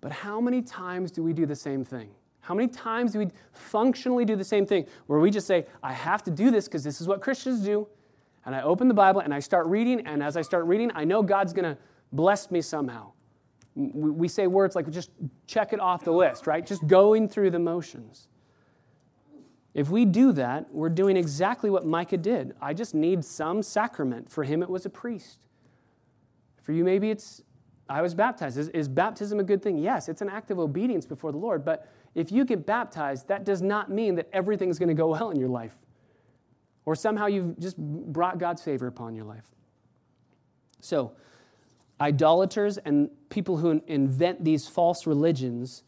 [0.00, 2.10] But how many times do we do the same thing?
[2.40, 5.92] How many times do we functionally do the same thing where we just say, I
[5.92, 7.86] have to do this because this is what Christians do?
[8.46, 11.04] And I open the Bible and I start reading, and as I start reading, I
[11.04, 11.78] know God's going to
[12.12, 13.12] bless me somehow.
[13.78, 15.10] We say words like just
[15.46, 16.66] check it off the list, right?
[16.66, 18.28] Just going through the motions.
[19.74, 22.54] If we do that, we're doing exactly what Micah did.
[22.60, 24.30] I just need some sacrament.
[24.30, 25.46] For him, it was a priest.
[26.62, 27.42] For you, maybe it's
[27.88, 28.58] I was baptized.
[28.58, 29.78] Is, is, baptism a good thing?
[29.78, 31.64] Yes, it's an act of obedience before the Lord.
[31.64, 35.30] But if you get baptized, that does not mean that everything's going to go well
[35.30, 35.78] in your life
[36.88, 39.44] or somehow you've just brought God's favor upon your life.
[40.80, 41.12] So,
[42.00, 45.82] idolaters and people who invent these false religions,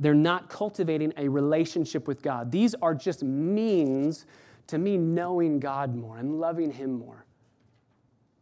[0.00, 2.50] they're not cultivating a relationship with God.
[2.50, 4.26] These are just means
[4.68, 7.26] to me knowing God more and loving Him more.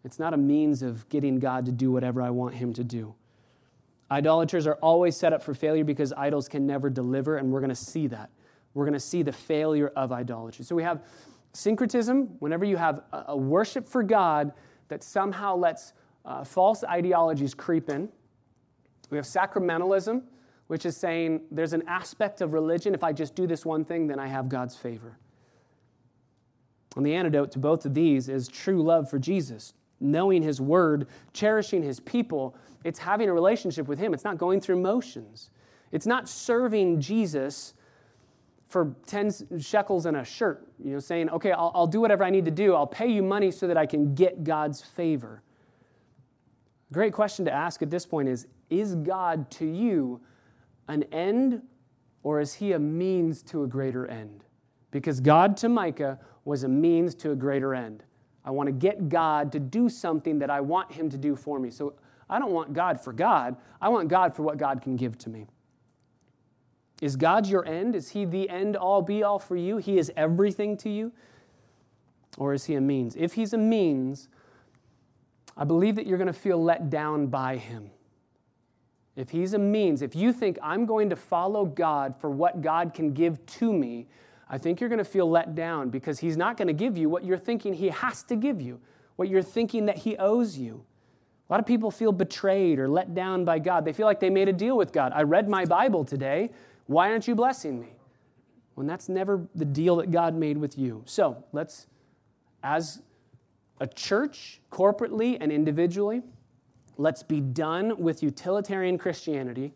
[0.05, 3.15] It's not a means of getting God to do whatever I want him to do.
[4.11, 7.71] Idolaters are always set up for failure because idols can never deliver, and we're going
[7.71, 8.31] to see that.
[8.75, 10.65] We're going to see the failure of idolatry.
[10.65, 11.05] So we have
[11.53, 14.53] syncretism, whenever you have a worship for God
[14.89, 15.93] that somehow lets
[16.25, 18.09] uh, false ideologies creep in.
[19.11, 20.23] We have sacramentalism,
[20.69, 24.07] which is saying there's an aspect of religion, if I just do this one thing,
[24.07, 25.19] then I have God's favor.
[26.97, 31.07] And the antidote to both of these is true love for Jesus knowing His Word,
[31.33, 32.57] cherishing His people.
[32.85, 34.15] It's having a relationship with Him.
[34.15, 35.51] It's not going through motions.
[35.93, 37.75] It's not serving Jesus
[38.67, 42.31] for 10 shekels and a shirt, you know, saying, okay, I'll, I'll do whatever I
[42.31, 42.75] need to do.
[42.75, 45.43] I'll pay you money so that I can get God's favor.
[46.93, 50.21] Great question to ask at this point is Is God to you
[50.89, 51.63] an end
[52.23, 54.45] or is he a means to a greater end?
[54.91, 58.03] Because God to Micah was a means to a greater end.
[58.45, 61.59] I want to get God to do something that I want Him to do for
[61.59, 61.71] me.
[61.71, 61.95] So
[62.29, 63.57] I don't want God for God.
[63.81, 65.47] I want God for what God can give to me.
[67.03, 67.95] Is God your end?
[67.95, 69.77] Is He the end all be all for you?
[69.77, 71.13] He is everything to you?
[72.39, 73.17] Or is He a means?
[73.17, 74.29] If He's a means,
[75.61, 77.91] I believe that you're going to feel let down by Him.
[79.15, 82.95] If He's a means, if you think I'm going to follow God for what God
[82.95, 84.07] can give to me,
[84.49, 87.11] I think you're going to feel let down because He's not going to give you
[87.11, 88.81] what you're thinking He has to give you,
[89.17, 90.83] what you're thinking that He owes you.
[91.49, 93.85] A lot of people feel betrayed or let down by God.
[93.85, 95.13] They feel like they made a deal with God.
[95.15, 96.53] I read my Bible today.
[96.87, 97.89] Why aren't you blessing me?
[98.77, 101.03] When that's never the deal that God made with you.
[101.05, 101.87] So let's,
[102.63, 103.03] as
[103.81, 106.23] a church, corporately and individually,
[106.99, 109.73] let's be done with utilitarian Christianity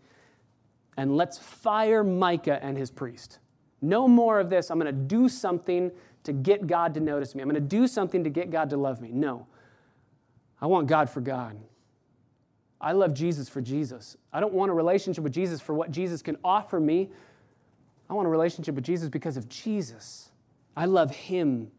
[0.97, 3.39] and let's fire Micah and his priest.
[3.81, 4.71] No more of this.
[4.71, 5.91] I'm going to do something
[6.25, 7.43] to get God to notice me.
[7.43, 9.11] I'm going to do something to get God to love me.
[9.11, 9.47] No.
[10.61, 11.59] I want God for God.
[12.81, 14.17] I love Jesus for Jesus.
[14.33, 17.11] I don't want a relationship with Jesus for what Jesus can offer me.
[18.09, 20.31] I want a relationship with Jesus because of Jesus.
[20.77, 21.71] I love Him.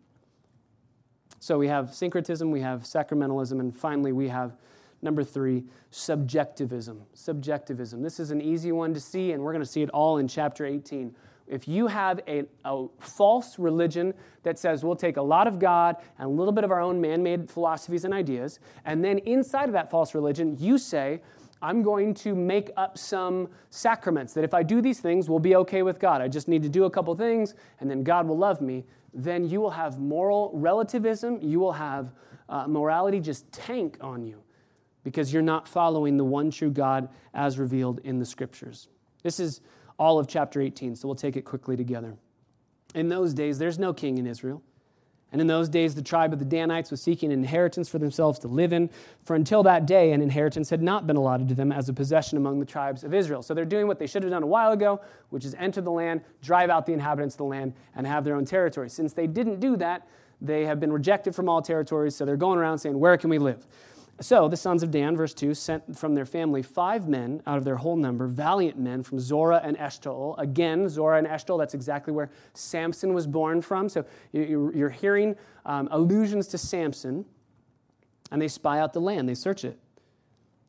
[1.45, 4.58] So we have syncretism, we have sacramentalism, and finally we have
[5.03, 7.03] number three, subjectivism.
[7.13, 8.01] Subjectivism.
[8.01, 10.27] This is an easy one to see, and we're going to see it all in
[10.27, 11.15] chapter 18.
[11.45, 15.97] If you have a, a, false religion that says we'll take a lot of God
[16.17, 19.65] and a little bit of our own man made philosophies and ideas, and then inside
[19.65, 21.21] of that false religion, you say,
[21.62, 25.55] I'm going to make up some sacraments that if I do these things, we'll be
[25.58, 26.21] okay with God.
[26.21, 28.86] I just need to do a couple things, and then God will love me.
[29.15, 31.39] Then you will have moral relativism.
[31.41, 32.12] You will have
[32.49, 34.43] uh, morality just tank on you
[35.04, 38.89] because you're not following the one true God as revealed in the scriptures.
[39.23, 39.62] This is
[39.97, 42.17] all of chapter 18, so we'll take it quickly together.
[42.93, 44.62] In those days, there's no king in Israel.
[45.31, 48.39] And in those days, the tribe of the Danites was seeking an inheritance for themselves
[48.39, 48.89] to live in,
[49.23, 52.38] for until that day, an inheritance had not been allotted to them as a possession
[52.38, 53.41] among the tribes of Israel.
[53.41, 55.91] So they're doing what they should have done a while ago, which is enter the
[55.91, 58.89] land, drive out the inhabitants of the land, and have their own territory.
[58.89, 60.07] Since they didn't do that,
[60.41, 63.38] they have been rejected from all territories, so they're going around saying, Where can we
[63.38, 63.65] live?
[64.21, 67.65] So the sons of Dan, verse 2, sent from their family five men out of
[67.65, 70.36] their whole number, valiant men from Zorah and Eshtaol.
[70.38, 73.89] Again, Zorah and Eshtaol, that's exactly where Samson was born from.
[73.89, 77.25] So you're hearing um, allusions to Samson.
[78.32, 79.78] And they spy out the land, they search it.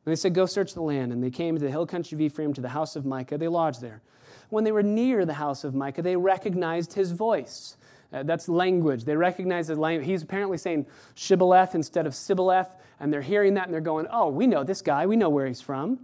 [0.05, 1.13] And they said, Go search the land.
[1.13, 3.39] And they came to the hill country of Ephraim, to the house of Micah.
[3.39, 4.03] They lodged there.
[4.51, 7.77] When they were near the house of Micah, they recognized his voice.
[8.13, 9.05] Uh, that's language.
[9.05, 10.07] They recognize the language.
[10.07, 12.69] He's apparently saying shibboleth instead of sibboleth,
[13.01, 15.07] and they're hearing that and they're going, Oh, we know this guy.
[15.07, 16.01] We know where he's from.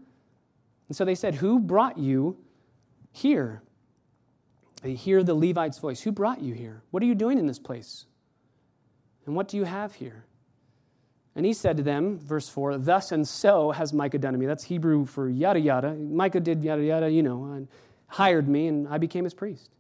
[0.89, 2.37] And so they said, Who brought you
[3.13, 3.63] here?
[4.83, 6.01] They hear the Levite's voice.
[6.01, 6.83] Who brought you here?
[6.91, 8.07] What are you doing in this place?
[9.27, 10.25] And what do you have here?
[11.35, 14.47] And he said to them, verse 4, Thus and so has Micah done to me.
[14.47, 15.95] That's Hebrew for yada yada.
[15.95, 17.69] Micah did yada yada, you know, and
[18.09, 19.71] hired me, and I became his priest.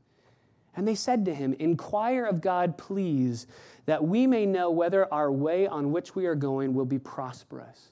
[0.76, 3.46] And they said to him, Inquire of God, please,
[3.86, 7.90] that we may know whether our way on which we are going will be prosperous.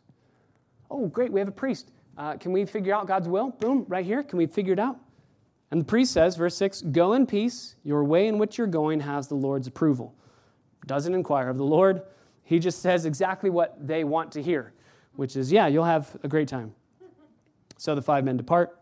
[0.91, 1.91] Oh, great, we have a priest.
[2.17, 3.51] Uh, can we figure out God's will?
[3.51, 4.23] Boom, right here.
[4.23, 4.99] Can we figure it out?
[5.71, 7.77] And the priest says, verse 6 Go in peace.
[7.85, 10.15] Your way in which you're going has the Lord's approval.
[10.87, 12.03] Doesn't inquire of the Lord.
[12.43, 14.73] He just says exactly what they want to hear,
[15.15, 16.75] which is, Yeah, you'll have a great time.
[17.77, 18.79] So the five men depart,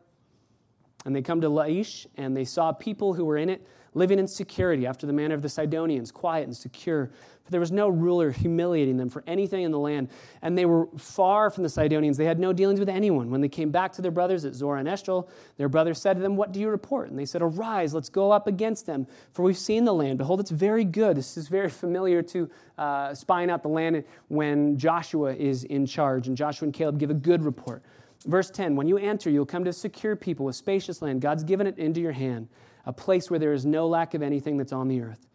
[1.04, 3.64] and they come to Laish, and they saw people who were in it
[3.98, 7.10] living in security after the manner of the Sidonians, quiet and secure.
[7.44, 10.08] For there was no ruler humiliating them for anything in the land.
[10.42, 12.16] And they were far from the Sidonians.
[12.16, 13.30] They had no dealings with anyone.
[13.30, 16.22] When they came back to their brothers at Zorah and Eshtaol, their brothers said to
[16.22, 17.08] them, What do you report?
[17.10, 19.06] And they said, Arise, let's go up against them.
[19.32, 20.18] For we've seen the land.
[20.18, 21.16] Behold, it's very good.
[21.16, 26.28] This is very familiar to uh, spying out the land when Joshua is in charge.
[26.28, 27.82] And Joshua and Caleb give a good report.
[28.26, 31.20] Verse 10 When you enter, you'll come to secure people with spacious land.
[31.20, 32.48] God's given it into your hand
[32.88, 35.26] a place where there is no lack of anything that's on the earth.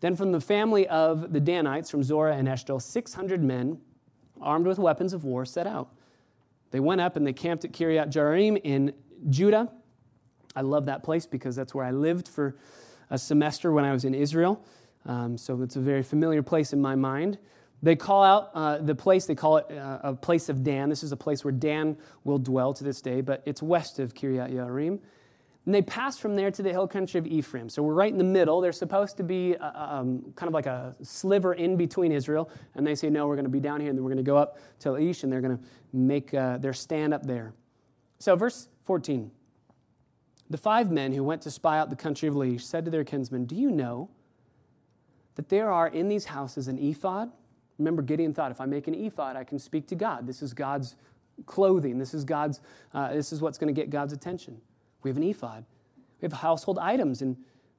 [0.00, 3.80] Then from the family of the Danites, from Zorah and Eshtaol, 600 men,
[4.38, 5.88] armed with weapons of war, set out.
[6.72, 8.92] They went up and they camped at Kiriath Jearim in
[9.30, 9.72] Judah.
[10.54, 12.56] I love that place because that's where I lived for
[13.08, 14.62] a semester when I was in Israel.
[15.06, 17.38] Um, so it's a very familiar place in my mind.
[17.82, 20.90] They call out uh, the place, they call it uh, a place of Dan.
[20.90, 24.12] This is a place where Dan will dwell to this day, but it's west of
[24.12, 25.00] Kiriath Jearim.
[25.66, 27.68] And they pass from there to the hill country of Ephraim.
[27.68, 28.60] So we're right in the middle.
[28.60, 32.50] They're supposed to be uh, um, kind of like a sliver in between Israel.
[32.74, 34.30] And they say, no, we're going to be down here, and then we're going to
[34.30, 37.52] go up to Laish, and they're going to make uh, their stand up there.
[38.18, 39.30] So, verse 14
[40.48, 43.04] The five men who went to spy out the country of Laish said to their
[43.04, 44.08] kinsmen, Do you know
[45.34, 47.30] that there are in these houses an ephod?
[47.78, 50.26] Remember, Gideon thought, if I make an ephod, I can speak to God.
[50.26, 50.96] This is God's
[51.46, 51.98] clothing.
[51.98, 52.60] This is God's.
[52.94, 54.60] Uh, this is what's going to get God's attention.
[55.02, 55.64] We have an ephod.
[56.20, 57.36] We have household items in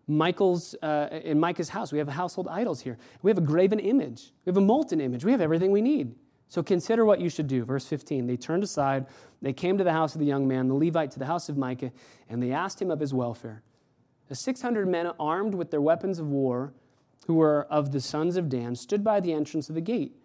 [0.07, 1.91] Michael's uh, in Micah's house.
[1.91, 2.97] We have household idols here.
[3.21, 4.31] We have a graven image.
[4.45, 5.23] We have a molten image.
[5.23, 6.15] We have everything we need.
[6.47, 7.63] So consider what you should do.
[7.63, 8.27] Verse 15.
[8.27, 9.05] They turned aside.
[9.41, 11.57] They came to the house of the young man, the Levite, to the house of
[11.57, 11.91] Micah,
[12.29, 13.63] and they asked him of his welfare.
[14.27, 16.73] The 600 men armed with their weapons of war,
[17.27, 20.20] who were of the sons of Dan, stood by the entrance of the gate.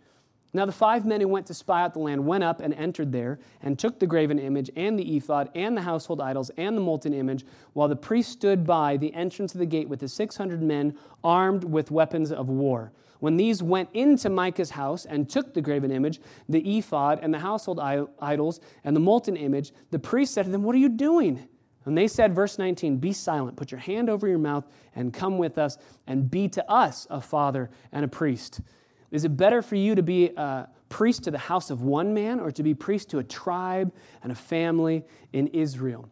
[0.56, 3.12] Now the five men who went to spy out the land went up and entered
[3.12, 6.80] there, and took the graven image, and the ephod, and the household idols, and the
[6.80, 7.44] molten image,
[7.74, 10.96] while the priest stood by the entrance of the gate with the six hundred men
[11.22, 12.90] armed with weapons of war.
[13.20, 17.38] When these went into Micah's house and took the graven image, the ephod, and the
[17.38, 21.46] household idols, and the molten image, the priest said to them, What are you doing?
[21.84, 25.36] And they said, verse 19, Be silent, put your hand over your mouth, and come
[25.36, 25.76] with us,
[26.06, 28.62] and be to us a father and a priest.
[29.10, 32.40] Is it better for you to be a priest to the house of one man
[32.40, 33.92] or to be priest to a tribe
[34.22, 36.08] and a family in Israel?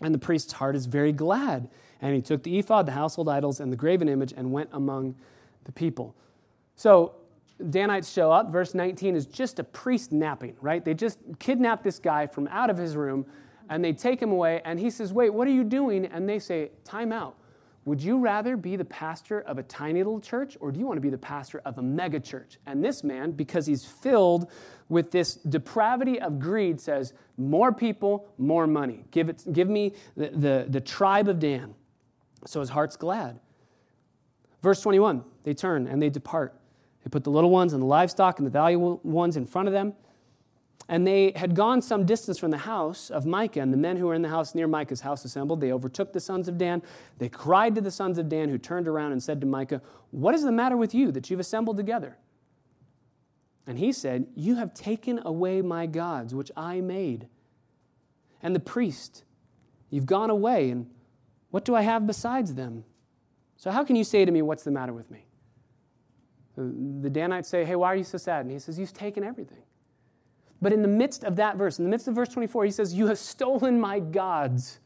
[0.00, 1.68] And the priest's heart is very glad.
[2.00, 5.14] And he took the ephod, the household idols, and the graven image and went among
[5.64, 6.16] the people.
[6.76, 7.14] So
[7.68, 8.50] Danites show up.
[8.50, 10.82] Verse 19 is just a priest napping, right?
[10.82, 13.26] They just kidnap this guy from out of his room
[13.68, 14.62] and they take him away.
[14.64, 16.06] And he says, Wait, what are you doing?
[16.06, 17.36] And they say, Time out.
[17.86, 20.98] Would you rather be the pastor of a tiny little church or do you want
[20.98, 22.58] to be the pastor of a mega church?
[22.66, 24.50] And this man, because he's filled
[24.90, 29.04] with this depravity of greed, says, More people, more money.
[29.10, 31.74] Give, it, give me the, the, the tribe of Dan.
[32.44, 33.40] So his heart's glad.
[34.62, 36.54] Verse 21 they turn and they depart.
[37.02, 39.72] They put the little ones and the livestock and the valuable ones in front of
[39.72, 39.94] them.
[40.88, 44.06] And they had gone some distance from the house of Micah, and the men who
[44.06, 45.60] were in the house near Micah's house assembled.
[45.60, 46.82] They overtook the sons of Dan.
[47.18, 50.34] They cried to the sons of Dan, who turned around and said to Micah, What
[50.34, 52.16] is the matter with you that you've assembled together?
[53.66, 57.28] And he said, You have taken away my gods, which I made.
[58.42, 59.22] And the priest,
[59.90, 60.90] you've gone away, and
[61.50, 62.84] what do I have besides them?
[63.56, 65.24] So how can you say to me, What's the matter with me?
[66.56, 68.40] The Danites say, Hey, why are you so sad?
[68.40, 69.62] And he says, You've taken everything.
[70.62, 72.92] But in the midst of that verse, in the midst of verse 24, he says,
[72.94, 74.80] You have stolen my gods.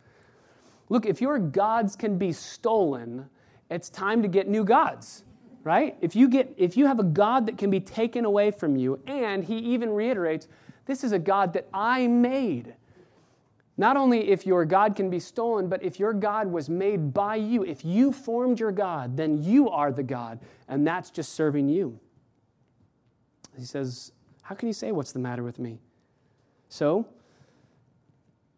[0.88, 3.28] Look, if your gods can be stolen,
[3.70, 5.24] it's time to get new gods,
[5.64, 5.96] right?
[6.00, 9.00] If you, get, if you have a God that can be taken away from you,
[9.06, 10.46] and he even reiterates,
[10.86, 12.74] This is a God that I made.
[13.76, 17.34] Not only if your God can be stolen, but if your God was made by
[17.34, 21.68] you, if you formed your God, then you are the God, and that's just serving
[21.68, 21.98] you.
[23.56, 24.12] He says,
[24.44, 25.80] how can you say, What's the matter with me?
[26.68, 27.06] So,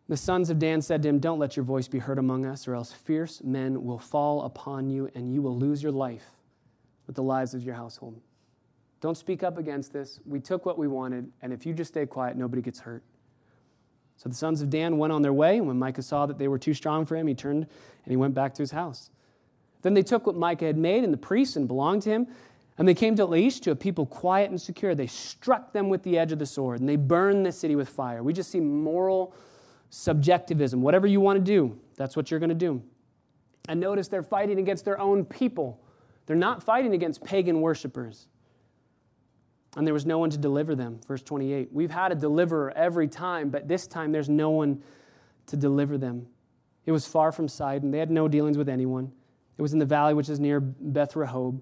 [0.09, 2.69] the sons of Dan said to him, Don't let your voice be heard among us,
[2.69, 6.27] or else fierce men will fall upon you, and you will lose your life
[7.07, 8.21] with the lives of your household.
[9.01, 10.21] Don't speak up against this.
[10.25, 13.03] We took what we wanted, and if you just stay quiet, nobody gets hurt.
[14.17, 16.49] So the sons of Dan went on their way, and when Micah saw that they
[16.49, 19.11] were too strong for him, he turned and he went back to his house.
[19.83, 22.27] Then they took what Micah had made and the priests and belonged to him,
[22.79, 24.95] and they came to Laish, to a people quiet and secure.
[24.95, 27.89] They struck them with the edge of the sword, and they burned the city with
[27.89, 28.23] fire.
[28.23, 29.35] We just see moral
[29.91, 30.83] subjectivism.
[30.83, 32.83] Whatever you want to do, that's what you're going to do.
[33.69, 35.81] And notice they're fighting against their own people.
[36.27, 38.29] They're not fighting against pagan worshipers.
[39.77, 41.01] And there was no one to deliver them.
[41.07, 41.71] Verse 28.
[41.73, 44.83] We've had a deliverer every time, but this time there's no one
[45.47, 46.27] to deliver them.
[46.87, 47.91] It was far from Sidon.
[47.91, 49.13] They had no dealings with anyone.
[49.59, 51.61] It was in the valley which is near Beth Rehob.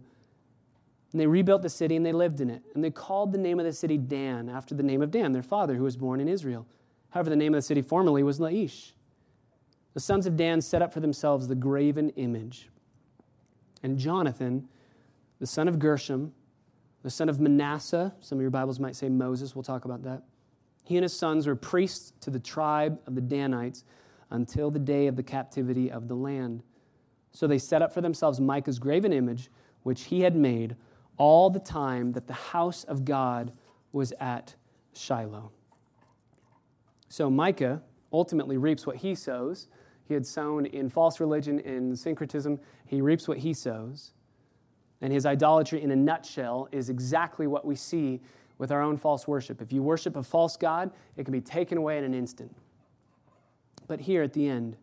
[1.14, 2.64] And they rebuilt the city and they lived in it.
[2.74, 5.44] And they called the name of the city Dan, after the name of Dan, their
[5.44, 6.66] father, who was born in Israel.
[7.10, 8.94] However, the name of the city formerly was Laish.
[9.92, 12.68] The sons of Dan set up for themselves the graven image.
[13.84, 14.66] And Jonathan,
[15.38, 16.32] the son of Gershom,
[17.04, 20.24] the son of Manasseh, some of your Bibles might say Moses, we'll talk about that.
[20.82, 23.84] He and his sons were priests to the tribe of the Danites
[24.30, 26.64] until the day of the captivity of the land.
[27.30, 29.48] So they set up for themselves Micah's graven image,
[29.84, 30.74] which he had made
[31.16, 33.52] all the time that the house of God
[33.92, 34.54] was at
[34.92, 35.50] Shiloh.
[37.08, 39.68] So Micah ultimately reaps what he sows.
[40.06, 42.58] He had sown in false religion, in syncretism.
[42.86, 44.12] He reaps what he sows.
[45.00, 48.20] And his idolatry, in a nutshell, is exactly what we see
[48.58, 49.60] with our own false worship.
[49.60, 52.54] If you worship a false God, it can be taken away in an instant.
[53.86, 54.76] But here at the end,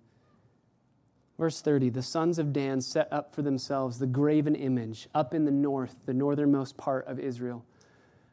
[1.37, 5.45] Verse 30 The sons of Dan set up for themselves the graven image up in
[5.45, 7.65] the north, the northernmost part of Israel.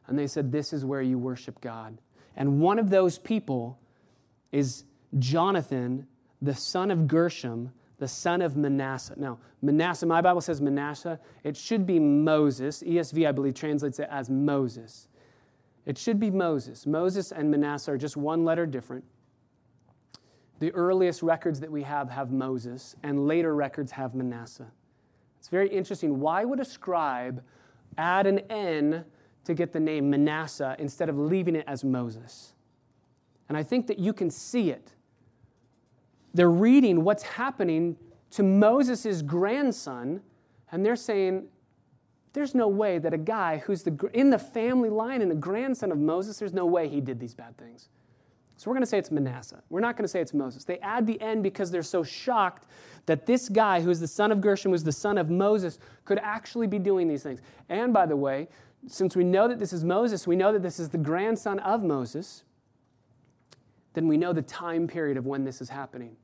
[0.07, 1.97] And they said, This is where you worship God.
[2.35, 3.79] And one of those people
[4.51, 4.85] is
[5.17, 6.07] Jonathan,
[6.41, 9.13] the son of Gershom, the son of Manasseh.
[9.17, 11.19] Now, Manasseh, my Bible says Manasseh.
[11.43, 12.81] It should be Moses.
[12.81, 15.07] ESV, I believe, translates it as Moses.
[15.85, 16.85] It should be Moses.
[16.85, 19.03] Moses and Manasseh are just one letter different.
[20.59, 24.71] The earliest records that we have have Moses, and later records have Manasseh.
[25.39, 26.19] It's very interesting.
[26.19, 27.41] Why would a scribe
[27.97, 29.05] add an N
[29.45, 32.53] to get the name Manasseh instead of leaving it as Moses?
[33.47, 34.93] And I think that you can see it.
[36.33, 37.97] They're reading what's happening
[38.31, 40.21] to Moses' grandson,
[40.71, 41.47] and they're saying,
[42.33, 45.91] There's no way that a guy who's the, in the family line and a grandson
[45.91, 47.89] of Moses, there's no way he did these bad things.
[48.59, 49.63] So we're going to say it's Manasseh.
[49.69, 50.65] We're not going to say it's Moses.
[50.65, 52.67] They add the end because they're so shocked
[53.05, 56.67] that this guy, who's the son of Gershom, was the son of Moses, could actually
[56.67, 57.39] be doing these things.
[57.69, 58.49] And by the way,
[58.85, 61.83] since we know that this is Moses, we know that this is the grandson of
[61.83, 62.43] Moses,
[63.93, 66.17] then we know the time period of when this is happening.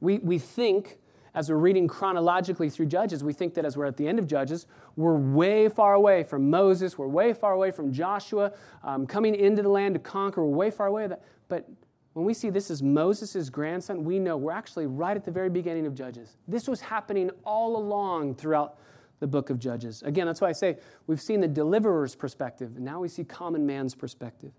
[0.00, 0.98] We, we think
[1.34, 4.26] as we're reading chronologically through Judges, we think that as we're at the end of
[4.26, 4.66] Judges,
[4.96, 8.52] we're way far away from Moses, we're way far away from Joshua,
[8.84, 11.06] um, coming into the land to conquer, we're way far away.
[11.06, 11.22] That.
[11.52, 11.68] But
[12.14, 15.50] when we see this is Moses' grandson, we know we're actually right at the very
[15.50, 16.38] beginning of Judges.
[16.48, 18.78] This was happening all along throughout
[19.20, 20.02] the book of Judges.
[20.02, 23.66] Again, that's why I say we've seen the deliverer's perspective, and now we see common
[23.66, 24.52] man's perspective.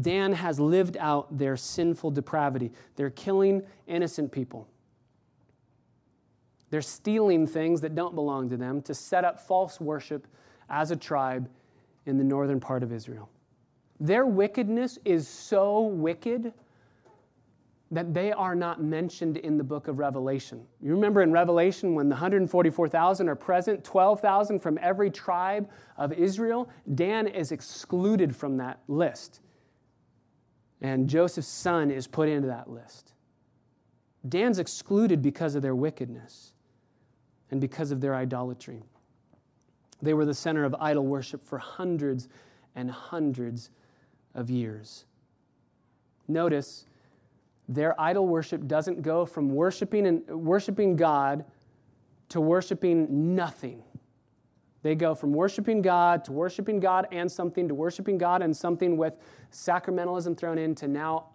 [0.00, 2.70] Dan has lived out their sinful depravity.
[2.94, 4.68] They're killing innocent people.
[6.70, 10.28] They're stealing things that don't belong to them to set up false worship
[10.70, 11.50] as a tribe
[12.04, 13.28] in the northern part of Israel.
[14.00, 16.52] Their wickedness is so wicked
[17.90, 20.66] that they are not mentioned in the book of Revelation.
[20.82, 26.68] You remember in Revelation when the 144,000 are present, 12,000 from every tribe of Israel,
[26.94, 29.40] Dan is excluded from that list.
[30.80, 33.14] And Joseph's son is put into that list.
[34.28, 36.52] Dan's excluded because of their wickedness
[37.52, 38.82] and because of their idolatry.
[40.02, 42.28] They were the center of idol worship for hundreds
[42.74, 43.70] and hundreds
[44.36, 45.04] of years.
[46.28, 46.86] Notice,
[47.68, 51.44] their idol worship doesn't go from worshiping and worshiping God
[52.28, 53.82] to worshiping nothing.
[54.82, 58.96] They go from worshiping God to worshiping God and something to worshiping God and something
[58.96, 59.14] with
[59.50, 61.30] sacramentalism thrown in to now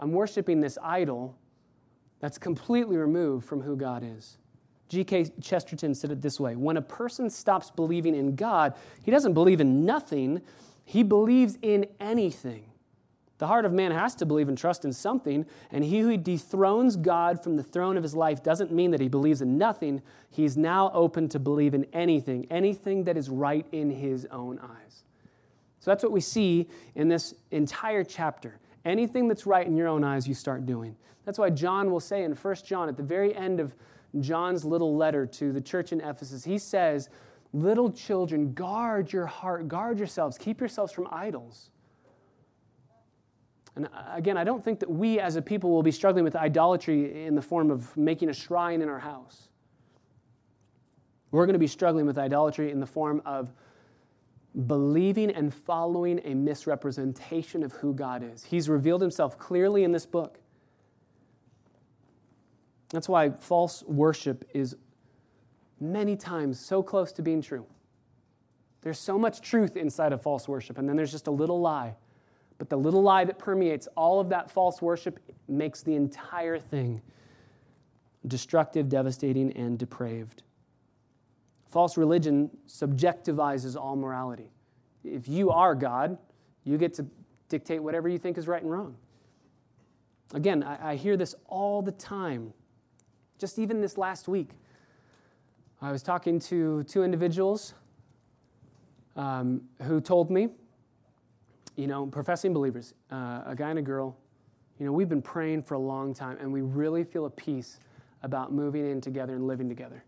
[0.00, 1.36] I'm worshiping this idol
[2.20, 4.38] that's completely removed from who God is.
[4.88, 5.26] G.K.
[5.40, 8.74] Chesterton said it this way When a person stops believing in God,
[9.04, 10.40] he doesn't believe in nothing,
[10.88, 12.64] he believes in anything.
[13.36, 16.96] The heart of man has to believe and trust in something, and he who dethrones
[16.96, 20.00] God from the throne of his life doesn't mean that he believes in nothing.
[20.30, 25.04] He's now open to believe in anything, anything that is right in his own eyes.
[25.80, 28.58] So that's what we see in this entire chapter.
[28.86, 30.96] Anything that's right in your own eyes, you start doing.
[31.26, 33.74] That's why John will say in 1 John, at the very end of
[34.20, 37.10] John's little letter to the church in Ephesus, he says,
[37.52, 41.70] Little children, guard your heart, guard yourselves, keep yourselves from idols.
[43.74, 47.24] And again, I don't think that we as a people will be struggling with idolatry
[47.24, 49.48] in the form of making a shrine in our house.
[51.30, 53.52] We're going to be struggling with idolatry in the form of
[54.66, 58.42] believing and following a misrepresentation of who God is.
[58.44, 60.40] He's revealed himself clearly in this book.
[62.90, 64.76] That's why false worship is
[65.80, 67.66] many times so close to being true.
[68.80, 71.94] There's so much truth inside of false worship, and then there's just a little lie.
[72.58, 77.00] But the little lie that permeates all of that false worship makes the entire thing
[78.26, 80.42] destructive, devastating, and depraved.
[81.66, 84.50] False religion subjectivizes all morality.
[85.04, 86.18] If you are God,
[86.64, 87.06] you get to
[87.48, 88.96] dictate whatever you think is right and wrong.
[90.34, 92.52] Again, I, I hear this all the time
[93.38, 94.50] just even this last week.
[95.80, 97.74] I was talking to two individuals
[99.14, 100.48] um, who told me,
[101.76, 104.16] you know, professing believers, uh, a guy and a girl,
[104.80, 107.78] you know, we've been praying for a long time and we really feel a peace
[108.24, 110.02] about moving in together and living together.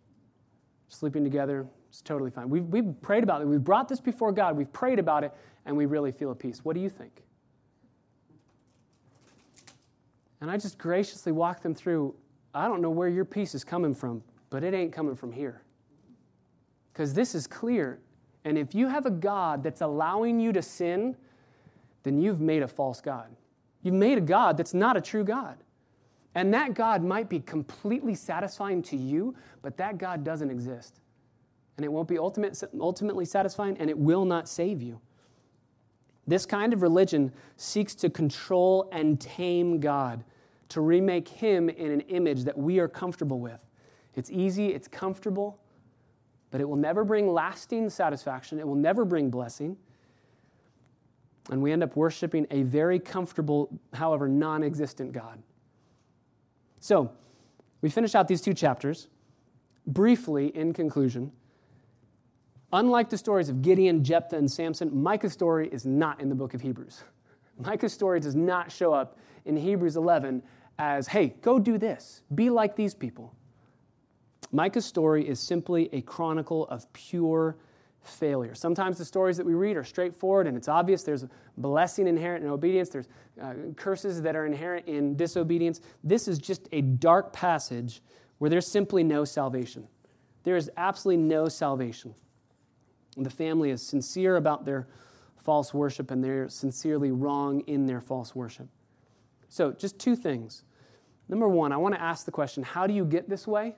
[0.89, 2.51] Sleeping together, it's totally fine.
[2.51, 3.47] We've, we've prayed about it.
[3.47, 4.57] We've brought this before God.
[4.57, 5.33] We've prayed about it
[5.67, 6.65] and we really feel a peace.
[6.65, 7.23] What do you think?
[10.41, 12.15] And I just graciously walked them through
[12.53, 15.63] I don't know where your peace is coming from, but it ain't coming from here.
[16.93, 18.01] Because this is clear.
[18.45, 21.17] And if you have a God that's allowing you to sin,
[22.03, 23.29] then you've made a false God.
[23.83, 25.57] You've made a God that's not a true God.
[26.35, 31.01] And that God might be completely satisfying to you, but that God doesn't exist.
[31.77, 35.01] And it won't be ultimate, ultimately satisfying, and it will not save you.
[36.27, 40.23] This kind of religion seeks to control and tame God
[40.69, 43.65] to remake him in an image that we are comfortable with.
[44.15, 45.59] It's easy, it's comfortable,
[46.51, 48.59] but it will never bring lasting satisfaction.
[48.59, 49.77] It will never bring blessing.
[51.51, 55.43] And we end up worshiping a very comfortable, however, non existent God.
[56.81, 57.13] So,
[57.81, 59.09] we finish out these two chapters.
[59.87, 61.33] Briefly, in conclusion,
[62.73, 66.55] unlike the stories of Gideon, Jephthah, and Samson, Micah's story is not in the book
[66.55, 67.03] of Hebrews.
[67.59, 70.43] Micah's story does not show up in Hebrews 11
[70.79, 73.35] as, hey, go do this, be like these people.
[74.53, 77.57] Micah's story is simply a chronicle of pure
[78.03, 78.55] failure.
[78.55, 81.27] Sometimes the stories that we read are straightforward and it's obvious there's
[81.57, 83.09] blessing inherent in obedience, there's
[83.41, 85.81] uh, curses that are inherent in disobedience.
[86.03, 88.03] This is just a dark passage
[88.39, 89.87] where there's simply no salvation.
[90.45, 92.15] There is absolutely no salvation.
[93.17, 94.89] And the family is sincere about their
[95.37, 98.69] false worship and they're sincerely wrong in their false worship.
[99.49, 100.63] So, just two things.
[101.29, 103.75] Number one, I want to ask the question how do you get this way?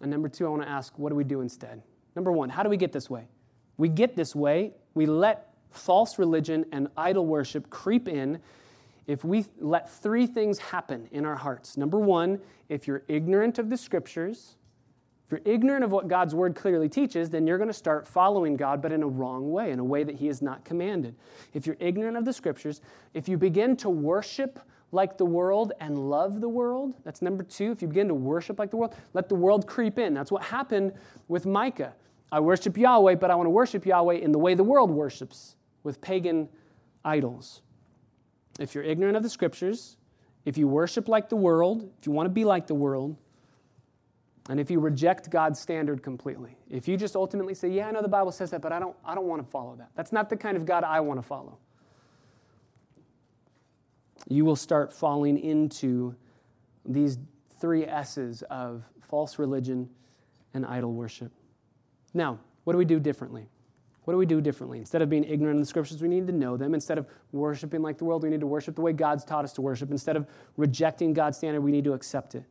[0.00, 1.82] And number two, I want to ask what do we do instead?
[2.14, 3.28] Number one, how do we get this way?
[3.76, 8.40] We get this way, we let false religion and idol worship creep in
[9.06, 11.76] if we let three things happen in our hearts.
[11.76, 14.56] Number one, if you're ignorant of the scriptures,
[15.26, 18.56] if you're ignorant of what God's word clearly teaches, then you're going to start following
[18.56, 21.14] God, but in a wrong way, in a way that He has not commanded.
[21.52, 22.80] If you're ignorant of the scriptures,
[23.14, 24.58] if you begin to worship
[24.90, 27.72] like the world and love the world, that's number two.
[27.72, 30.14] If you begin to worship like the world, let the world creep in.
[30.14, 30.92] That's what happened
[31.28, 31.94] with Micah.
[32.32, 35.56] I worship Yahweh, but I want to worship Yahweh in the way the world worships,
[35.82, 36.48] with pagan
[37.04, 37.62] idols.
[38.58, 39.96] If you're ignorant of the scriptures,
[40.44, 43.16] if you worship like the world, if you want to be like the world,
[44.48, 48.02] and if you reject God's standard completely, if you just ultimately say, Yeah, I know
[48.02, 49.90] the Bible says that, but I don't, I don't want to follow that.
[49.94, 51.58] That's not the kind of God I want to follow.
[54.28, 56.14] You will start falling into
[56.84, 57.18] these
[57.60, 59.88] three S's of false religion
[60.54, 61.32] and idol worship.
[62.14, 63.48] Now, what do we do differently?
[64.04, 64.78] What do we do differently?
[64.78, 66.72] Instead of being ignorant of the scriptures, we need to know them.
[66.72, 69.52] Instead of worshiping like the world, we need to worship the way God's taught us
[69.54, 69.90] to worship.
[69.90, 70.26] Instead of
[70.56, 72.44] rejecting God's standard, we need to accept it.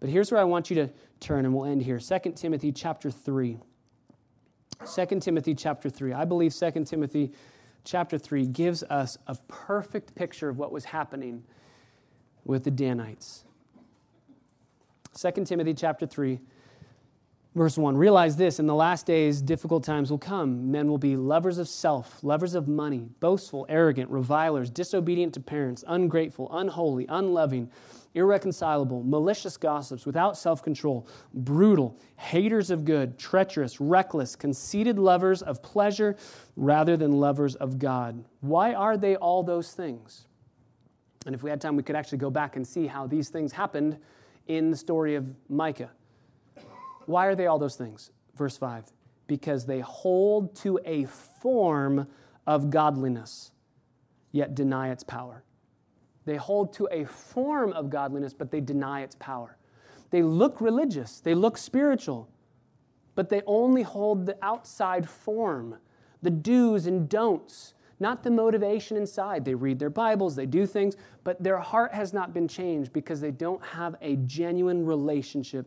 [0.00, 0.90] But here's where I want you to
[1.20, 3.58] turn, and we'll end here 2 Timothy chapter 3.
[4.94, 6.12] 2 Timothy chapter 3.
[6.12, 7.32] I believe 2 Timothy
[7.84, 11.44] chapter 3 gives us a perfect picture of what was happening
[12.44, 13.44] with the Danites.
[15.18, 16.40] 2 Timothy chapter 3
[17.58, 21.16] verse 1 realize this in the last days difficult times will come men will be
[21.16, 27.70] lovers of self lovers of money boastful arrogant revilers disobedient to parents ungrateful unholy unloving
[28.14, 35.62] irreconcilable, malicious gossips, without self control, brutal, haters of good, treacherous, reckless, conceited lovers of
[35.62, 36.16] pleasure
[36.56, 38.24] rather than lovers of God.
[38.40, 40.26] Why are they all those things?
[41.26, 43.52] And if we had time, we could actually go back and see how these things
[43.52, 43.98] happened
[44.46, 45.90] in the story of Micah.
[47.08, 48.10] Why are they all those things?
[48.36, 48.92] Verse 5
[49.28, 52.06] because they hold to a form
[52.46, 53.52] of godliness,
[54.32, 55.44] yet deny its power.
[56.24, 59.58] They hold to a form of godliness, but they deny its power.
[60.10, 62.30] They look religious, they look spiritual,
[63.14, 65.76] but they only hold the outside form,
[66.22, 69.44] the do's and don'ts, not the motivation inside.
[69.44, 73.20] They read their Bibles, they do things, but their heart has not been changed because
[73.20, 75.66] they don't have a genuine relationship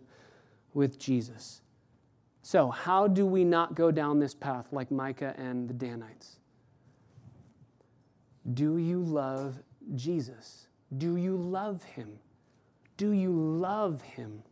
[0.74, 1.62] with Jesus.
[2.42, 6.38] So, how do we not go down this path like Micah and the Danites?
[8.54, 9.60] Do you love
[9.96, 10.68] Jesus?
[10.98, 12.20] Do you love him?
[12.98, 14.44] Do you love him?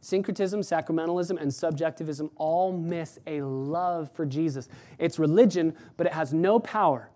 [0.00, 4.68] Syncretism, sacramentalism, and subjectivism all miss a love for Jesus.
[4.98, 7.10] It's religion, but it has no power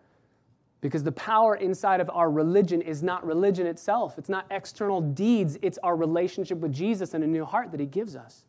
[0.83, 4.19] because the power inside of our religion is not religion itself.
[4.19, 7.87] It's not external deeds, it's our relationship with Jesus and a new heart that he
[7.87, 8.45] gives us.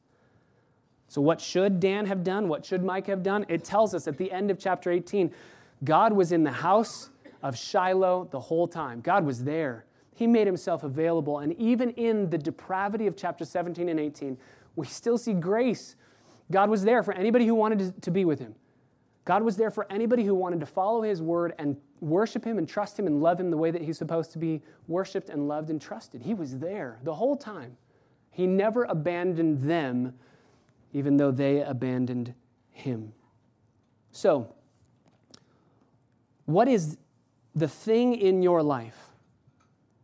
[1.08, 2.50] So, what should Dan have done?
[2.50, 3.46] What should Micah have done?
[3.48, 5.32] It tells us at the end of chapter 18
[5.84, 7.12] God was in the house
[7.44, 9.02] of Shiloh the whole time.
[9.02, 9.86] God was there.
[10.16, 11.40] He made himself available.
[11.40, 14.38] And even in the depravity of chapter 17 and 18,
[14.76, 15.96] we still see grace.
[16.52, 18.56] God was there for anybody who wanted to be with him.
[19.26, 22.68] God was there for anybody who wanted to follow his word and worship him and
[22.68, 25.70] trust him and love him the way that he's supposed to be worshiped and loved
[25.70, 26.22] and trusted.
[26.22, 27.78] He was there the whole time.
[28.32, 30.16] He never abandoned them,
[30.92, 32.34] even though they abandoned
[32.72, 33.14] him.
[34.12, 34.54] So,
[36.46, 36.98] what is
[37.56, 38.98] the thing in your life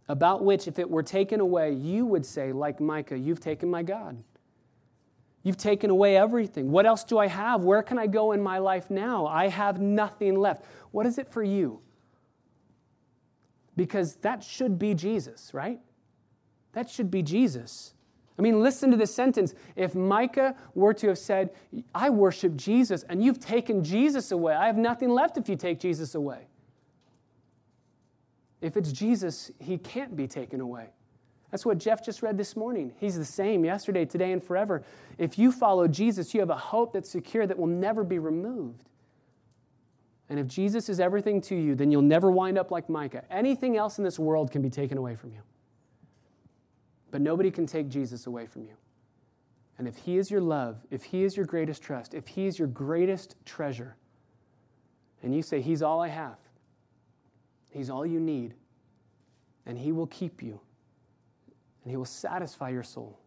[0.08, 3.84] about which, if it were taken away, you would say, like Micah, You've taken my
[3.84, 4.24] God.
[5.44, 6.72] You've taken away everything.
[6.72, 7.64] What else do I have?
[7.64, 9.26] Where can I go in my life now?
[9.26, 10.66] I have nothing left.
[10.92, 11.80] What is it for you?
[13.76, 15.80] Because that should be Jesus, right?
[16.74, 17.94] That should be Jesus.
[18.38, 19.54] I mean, listen to this sentence.
[19.76, 21.52] If Micah were to have said,
[21.96, 25.80] I worship Jesus, and you've taken Jesus away, I have nothing left if you take
[25.80, 26.48] Jesus away.
[28.62, 30.90] If it's Jesus, he can't be taken away.
[31.52, 32.94] That's what Jeff just read this morning.
[32.98, 34.84] He's the same yesterday, today, and forever.
[35.18, 38.84] If you follow Jesus, you have a hope that's secure that will never be removed.
[40.30, 43.24] And if Jesus is everything to you, then you'll never wind up like Micah.
[43.32, 45.40] Anything else in this world can be taken away from you.
[47.10, 48.76] But nobody can take Jesus away from you.
[49.80, 52.60] And if He is your love, if He is your greatest trust, if He is
[52.60, 53.96] your greatest treasure,
[55.24, 56.38] and you say, He's all I have,
[57.72, 58.54] He's all you need,
[59.66, 60.60] and He will keep you,
[61.90, 63.18] and He will satisfy your soul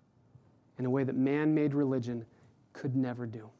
[0.78, 2.24] in a way that man made religion
[2.72, 3.50] could never do.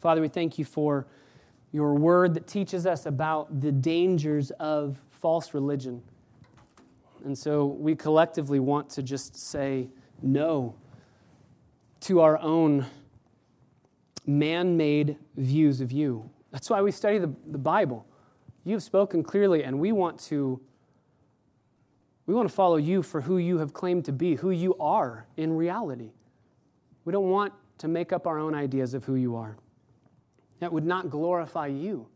[0.00, 1.06] Father, we thank you for
[1.72, 6.02] your word that teaches us about the dangers of false religion.
[7.24, 9.88] And so we collectively want to just say
[10.20, 10.74] no
[12.00, 12.84] to our own
[14.26, 16.28] man made views of you.
[16.50, 18.04] That's why we study the, the Bible.
[18.66, 20.60] You've spoken clearly, and we want to.
[22.28, 25.26] We want to follow you for who you have claimed to be, who you are
[25.38, 26.10] in reality.
[27.06, 29.56] We don't want to make up our own ideas of who you are.
[30.60, 32.06] That would not glorify you.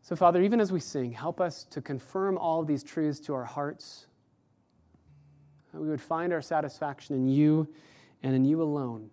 [0.00, 3.44] So, Father, even as we sing, help us to confirm all these truths to our
[3.44, 4.08] hearts.
[5.72, 7.68] That we would find our satisfaction in you
[8.24, 9.10] and in you alone.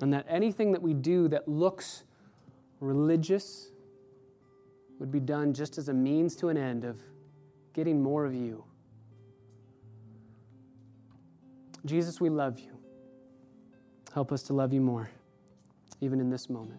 [0.00, 2.02] And that anything that we do that looks
[2.80, 3.71] religious
[5.02, 6.96] would be done just as a means to an end of
[7.72, 8.62] getting more of you.
[11.84, 12.70] Jesus, we love you.
[14.14, 15.10] Help us to love you more,
[16.00, 16.78] even in this moment.